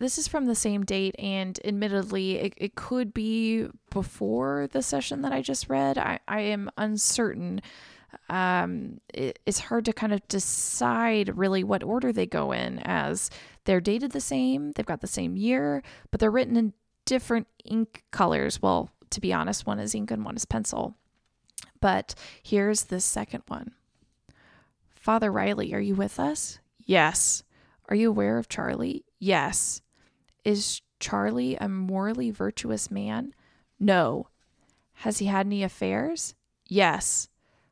[0.00, 5.20] This is from the same date, and admittedly, it, it could be before the session
[5.20, 5.98] that I just read.
[5.98, 7.60] I, I am uncertain.
[8.30, 13.28] Um, it, it's hard to kind of decide really what order they go in, as
[13.66, 16.72] they're dated the same, they've got the same year, but they're written in
[17.04, 18.62] different ink colors.
[18.62, 20.96] Well, to be honest, one is ink and one is pencil.
[21.78, 23.72] But here's the second one.
[24.94, 26.58] Father Riley, are you with us?
[26.86, 27.42] Yes.
[27.90, 29.04] Are you aware of Charlie?
[29.18, 29.82] Yes.
[30.44, 33.34] Is Charlie a morally virtuous man?
[33.78, 34.28] No.
[34.94, 36.34] Has he had any affairs?
[36.68, 37.28] Yes.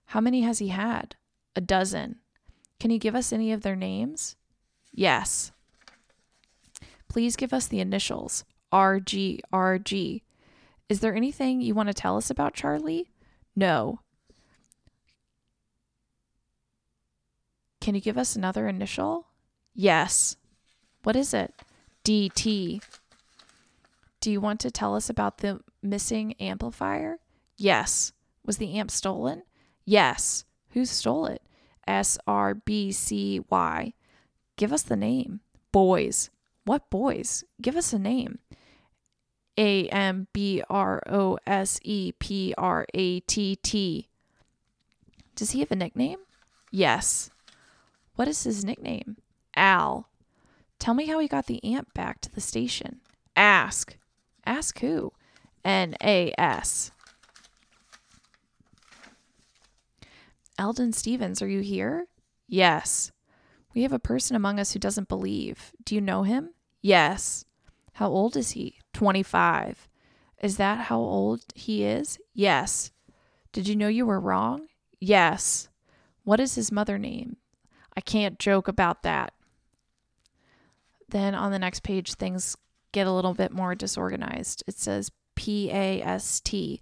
[0.07, 1.17] How many has he had?
[1.55, 2.17] A dozen.
[2.81, 4.37] Can you give us any of their names?
[4.93, 5.53] Yes.
[7.09, 10.23] Please give us the initials RG, RG.
[10.89, 13.11] Is there anything you want to tell us about Charlie?
[13.57, 14.01] No.
[17.81, 19.27] Can you give us another initial?
[19.75, 20.37] Yes.
[21.03, 21.55] What is it?
[22.09, 22.83] DT.
[24.23, 27.19] Do you want to tell us about the missing amplifier?
[27.59, 28.13] Yes.
[28.47, 29.43] Was the amp stolen?
[29.85, 30.47] Yes.
[30.71, 31.43] Who stole it?
[31.87, 33.93] S R B C Y.
[34.57, 35.41] Give us the name.
[35.71, 36.31] Boys.
[36.65, 37.45] What boys?
[37.61, 38.39] Give us a name.
[39.59, 44.09] A M B R O S E P R A T T.
[45.35, 46.21] Does he have a nickname?
[46.71, 47.29] Yes.
[48.15, 49.19] What is his nickname?
[49.55, 50.08] Al.
[50.79, 53.01] Tell me how he got the amp back to the station.
[53.37, 53.97] Ask.
[54.47, 55.13] Ask who?
[55.65, 56.93] N A S.
[60.59, 62.07] Eldon Stevens, are you here?
[62.49, 63.13] Yes.
[63.75, 65.73] We have a person among us who doesn't believe.
[65.85, 66.51] Do you know him?
[66.81, 67.45] Yes.
[67.95, 68.79] How old is he?
[68.95, 69.89] 25.
[70.43, 72.19] Is that how old he is?
[72.35, 72.91] Yes.
[73.53, 74.69] Did you know you were wrong?
[75.01, 75.69] Yes.
[76.25, 77.37] What is his mother name?
[77.97, 79.33] I can't joke about that.
[81.09, 82.57] Then on the next page, things
[82.93, 84.63] get a little bit more disorganized.
[84.67, 86.81] It says P A S T.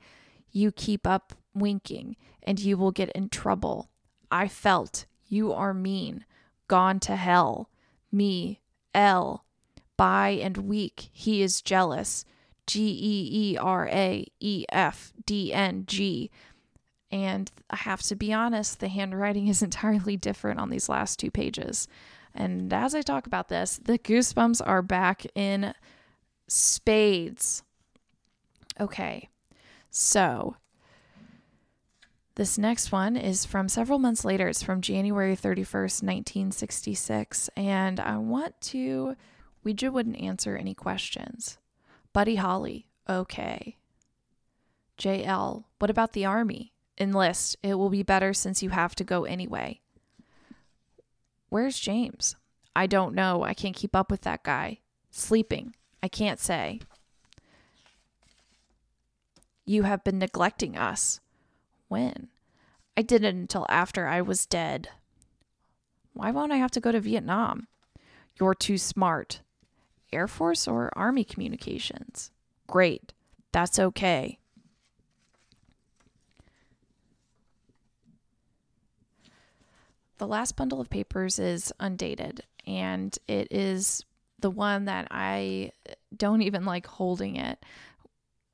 [0.51, 3.91] You keep up winking and you will get in trouble.
[4.31, 6.24] I felt you are mean.
[6.68, 7.70] Gone to hell.
[8.11, 8.61] Me,
[8.95, 9.45] L.
[9.97, 12.24] By and weak, he is jealous.
[12.66, 16.31] G E E R A E F D N G.
[17.11, 21.31] And I have to be honest, the handwriting is entirely different on these last two
[21.31, 21.87] pages.
[22.37, 25.74] And as I talk about this, the goosebumps are back in
[26.49, 27.62] spades.
[28.78, 29.28] Okay,
[29.91, 30.57] so
[32.37, 34.47] this next one is from several months later.
[34.49, 37.49] It's from January 31st, 1966.
[37.57, 39.16] And I want to,
[39.64, 41.57] Ouija wouldn't answer any questions.
[42.12, 43.78] Buddy Holly, okay.
[44.99, 46.74] JL, what about the army?
[46.99, 47.57] Enlist.
[47.62, 49.80] It will be better since you have to go anyway.
[51.49, 52.37] Where's James?
[52.75, 53.43] I don't know.
[53.43, 54.81] I can't keep up with that guy.
[55.11, 55.75] Sleeping.
[56.03, 56.81] I can't say.
[59.65, 61.21] You have been neglecting us.
[61.89, 62.29] When?
[62.97, 64.89] I didn't until after I was dead.
[66.13, 67.67] Why won't I have to go to Vietnam?
[68.39, 69.41] You're too smart.
[70.13, 72.31] Air Force or Army communications?
[72.67, 73.13] Great.
[73.53, 74.39] That's okay.
[80.19, 84.05] The last bundle of papers is undated, and it is
[84.39, 85.73] the one that I
[86.17, 87.59] don't even like holding it.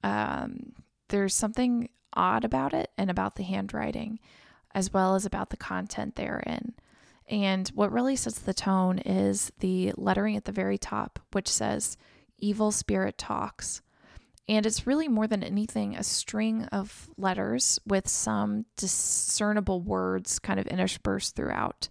[0.03, 0.73] Um,
[1.09, 4.19] there's something odd about it and about the handwriting,
[4.75, 6.75] as well as about the content therein.
[7.29, 11.97] And what really sets the tone is the lettering at the very top, which says,
[12.39, 13.83] Evil Spirit Talks.
[14.49, 20.59] And it's really more than anything a string of letters with some discernible words kind
[20.59, 21.89] of interspersed throughout.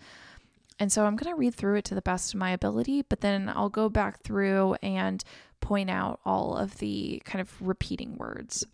[0.77, 3.21] And so I'm going to read through it to the best of my ability, but
[3.21, 5.23] then I'll go back through and
[5.59, 8.65] point out all of the kind of repeating words.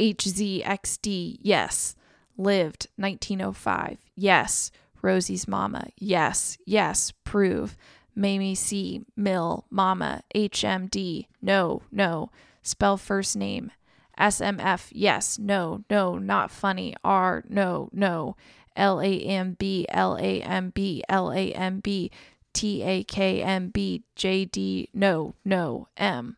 [0.00, 1.94] HZXD, yes.
[2.36, 4.70] Lived 1905, yes.
[5.02, 7.12] Rosie's mama, yes, yes.
[7.24, 7.76] Prove.
[8.16, 12.30] Mamie C, Mill, Mama, HMD, no, no.
[12.62, 13.70] Spell first name.
[14.18, 16.94] SMF, yes, no, no, not funny.
[17.02, 18.36] R, no, no.
[18.76, 22.10] L A M B, L A M B, L A M B,
[22.52, 26.36] T A K M B, J D, no, no, M.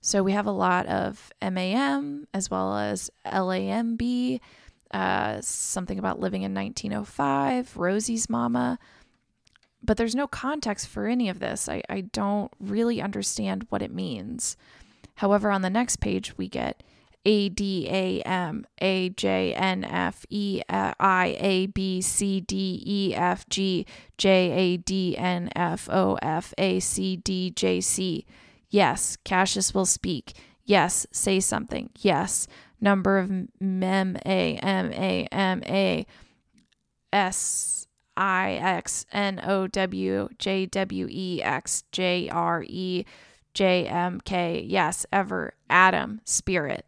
[0.00, 4.40] So we have a lot of MAM as well as LAMB,
[4.92, 8.80] uh, something about living in 1905, Rosie's mama.
[9.80, 11.68] But there's no context for any of this.
[11.68, 14.56] I, I don't really understand what it means.
[15.22, 16.82] However, on the next page, we get
[17.24, 22.82] A D A M A J N F E uh, I A B C D
[22.84, 23.86] E F G
[24.18, 28.26] J A D N F O F A C D J C.
[28.68, 30.34] Yes, Cassius will speak.
[30.64, 31.90] Yes, say something.
[32.00, 32.48] Yes,
[32.80, 36.04] number of mem a m a m a
[37.12, 43.04] s i x n o w j w e x j r e
[43.54, 44.64] j m k.
[44.66, 46.86] Yes, ever Adam spirit.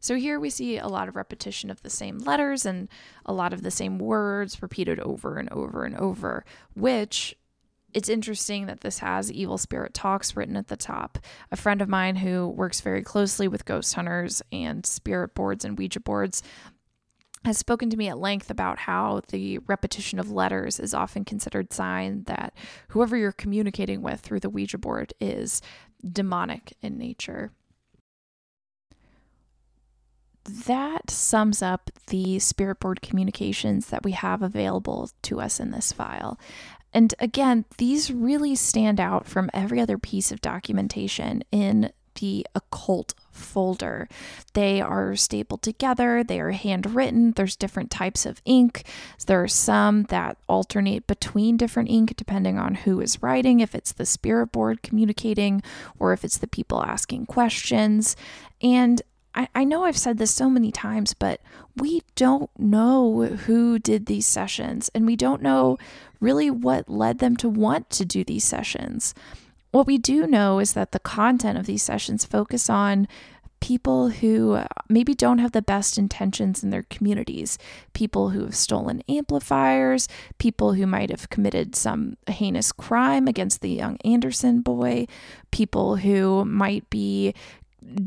[0.00, 2.88] So here we see a lot of repetition of the same letters and
[3.26, 6.44] a lot of the same words repeated over and over and over,
[6.74, 7.36] which
[7.94, 11.18] it's interesting that this has Evil Spirit Talks written at the top.
[11.50, 15.78] A friend of mine who works very closely with ghost hunters and spirit boards and
[15.78, 16.42] Ouija boards
[17.44, 21.72] has spoken to me at length about how the repetition of letters is often considered
[21.72, 22.52] sign that
[22.88, 25.62] whoever you're communicating with through the Ouija board is
[26.04, 27.52] demonic in nature.
[30.44, 35.92] That sums up the spirit board communications that we have available to us in this
[35.92, 36.38] file.
[36.94, 43.14] And again, these really stand out from every other piece of documentation in the occult
[43.30, 44.08] folder.
[44.54, 48.84] They are stapled together, they are handwritten, there's different types of ink.
[49.26, 53.92] There are some that alternate between different ink depending on who is writing, if it's
[53.92, 55.62] the spirit board communicating
[55.98, 58.16] or if it's the people asking questions.
[58.60, 59.02] And
[59.34, 61.40] I, I know I've said this so many times, but
[61.76, 65.78] we don't know who did these sessions and we don't know
[66.20, 69.14] really what led them to want to do these sessions.
[69.78, 73.06] What we do know is that the content of these sessions focus on
[73.60, 77.58] people who maybe don't have the best intentions in their communities,
[77.92, 80.08] people who have stolen amplifiers,
[80.38, 85.06] people who might have committed some heinous crime against the young Anderson boy,
[85.52, 87.32] people who might be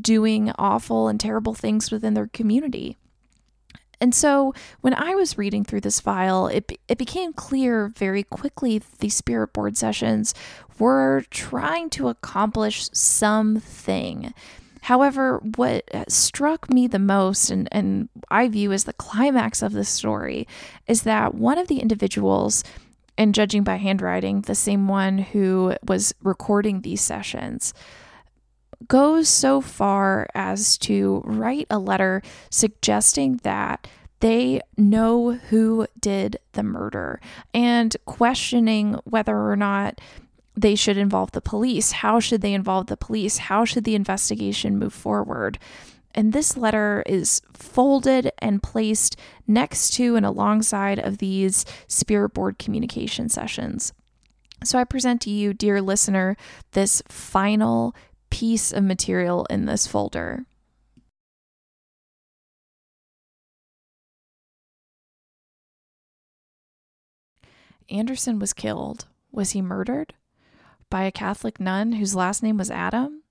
[0.01, 2.97] doing awful and terrible things within their community.
[4.01, 8.81] And so when I was reading through this file, it, it became clear very quickly
[8.99, 10.33] these spirit board sessions
[10.79, 14.33] were trying to accomplish something.
[14.81, 19.89] However, what struck me the most, and, and I view as the climax of this
[19.89, 20.47] story,
[20.87, 22.63] is that one of the individuals,
[23.15, 27.75] and judging by handwriting, the same one who was recording these sessions,
[28.87, 33.87] goes so far as to write a letter suggesting that
[34.19, 37.19] they know who did the murder
[37.53, 39.99] and questioning whether or not
[40.55, 41.91] they should involve the police.
[41.91, 43.37] How should they involve the police?
[43.37, 45.57] How should the investigation move forward?
[46.13, 49.15] And this letter is folded and placed
[49.47, 53.93] next to and alongside of these spirit board communication sessions.
[54.63, 56.37] So I present to you, dear listener,
[56.73, 57.95] this final
[58.31, 60.45] piece of material in this folder.
[67.91, 69.05] Anderson was killed.
[69.31, 70.13] Was he murdered?
[70.89, 73.23] By a Catholic nun whose last name was Adam?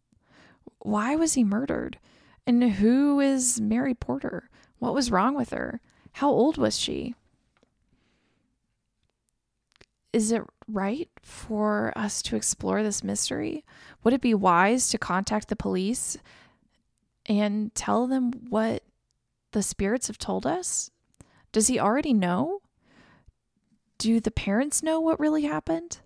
[0.81, 1.99] Why was he murdered?
[2.47, 4.49] And who is Mary Porter?
[4.79, 5.81] What was wrong with her?
[6.13, 7.15] How old was she?
[10.13, 13.65] Is it right for us to explore this mystery?
[14.03, 16.17] Would it be wise to contact the police
[17.27, 18.83] and tell them what
[19.53, 20.91] the spirits have told us?
[21.53, 22.61] Does he already know?
[23.99, 26.01] Do the parents know what really happened?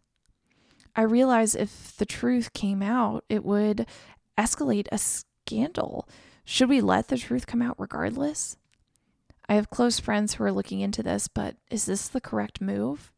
[0.97, 3.87] I realize if the truth came out, it would
[4.37, 6.09] escalate a scandal.
[6.45, 8.57] Should we let the truth come out regardless?
[9.49, 13.13] I have close friends who are looking into this, but is this the correct move?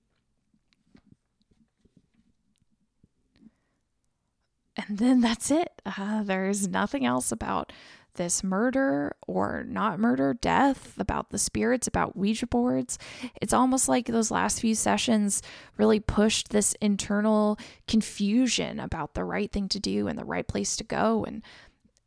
[4.76, 5.80] And then that's it.
[5.84, 7.72] Uh, there's nothing else about
[8.16, 12.98] this murder or not murder, death, about the spirits, about Ouija boards.
[13.40, 15.42] It's almost like those last few sessions
[15.76, 20.76] really pushed this internal confusion about the right thing to do and the right place
[20.76, 21.24] to go.
[21.24, 21.42] And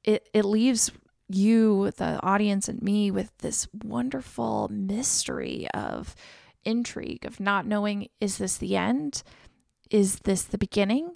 [0.04, 0.92] it, it leaves
[1.28, 6.16] you, the audience, and me with this wonderful mystery of
[6.66, 9.24] intrigue, of not knowing is this the end?
[9.90, 11.16] Is this the beginning?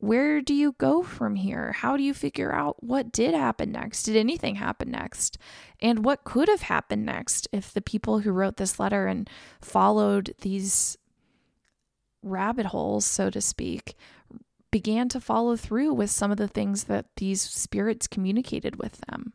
[0.00, 1.72] Where do you go from here?
[1.72, 4.04] How do you figure out what did happen next?
[4.04, 5.38] Did anything happen next?
[5.80, 9.28] And what could have happened next if the people who wrote this letter and
[9.60, 10.96] followed these
[12.22, 13.96] rabbit holes, so to speak,
[14.70, 19.32] began to follow through with some of the things that these spirits communicated with them?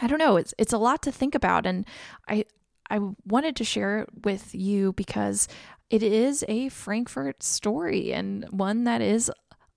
[0.00, 0.36] I don't know.
[0.36, 1.86] It's it's a lot to think about and
[2.28, 2.44] I
[2.90, 5.48] I wanted to share it with you because
[5.90, 9.30] it is a Frankfort story and one that is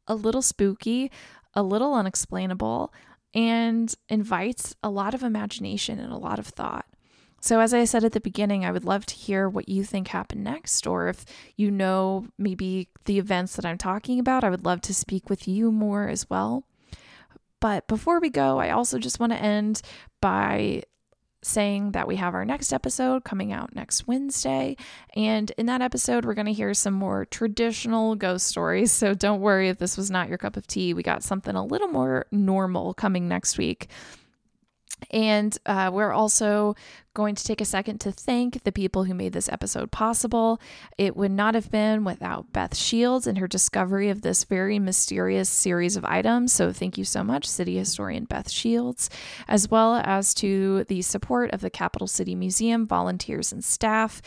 [0.08, 1.12] a little spooky,
[1.54, 2.94] a little unexplainable,
[3.34, 6.86] and invites a lot of imagination and a lot of thought.
[7.42, 10.08] So, as I said at the beginning, I would love to hear what you think
[10.08, 11.26] happened next, or if
[11.58, 15.46] you know maybe the events that I'm talking about, I would love to speak with
[15.46, 16.64] you more as well.
[17.60, 19.82] But before we go, I also just want to end
[20.22, 20.84] by
[21.46, 24.76] saying that we have our next episode coming out next Wednesday.
[25.16, 28.92] And in that episode, we're going to hear some more traditional ghost stories.
[28.92, 30.94] So don't worry if this was not your cup of tea.
[30.94, 33.90] We got something a little more normal coming next week.
[35.12, 36.76] And uh, we're also
[37.14, 40.60] going to take a second to thank the people who made this episode possible.
[40.98, 45.50] It would not have been without Beth Shields and her discovery of this very mysterious
[45.50, 46.54] series of items.
[46.54, 49.10] So, thank you so much, City Historian Beth Shields,
[49.48, 54.22] as well as to the support of the Capital City Museum volunteers and staff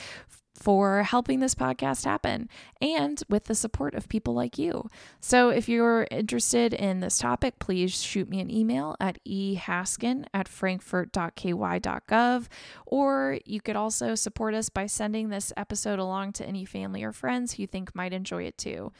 [0.66, 2.48] for helping this podcast happen
[2.82, 4.90] and with the support of people like you.
[5.20, 10.48] So if you're interested in this topic, please shoot me an email at ehaskin at
[10.48, 12.48] frankfort.ky.gov,
[12.84, 17.12] or you could also support us by sending this episode along to any family or
[17.12, 18.90] friends who you think might enjoy it too.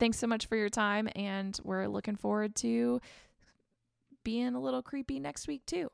[0.00, 3.00] Thanks so much for your time, and we're looking forward to
[4.24, 5.88] being a little creepy next week too.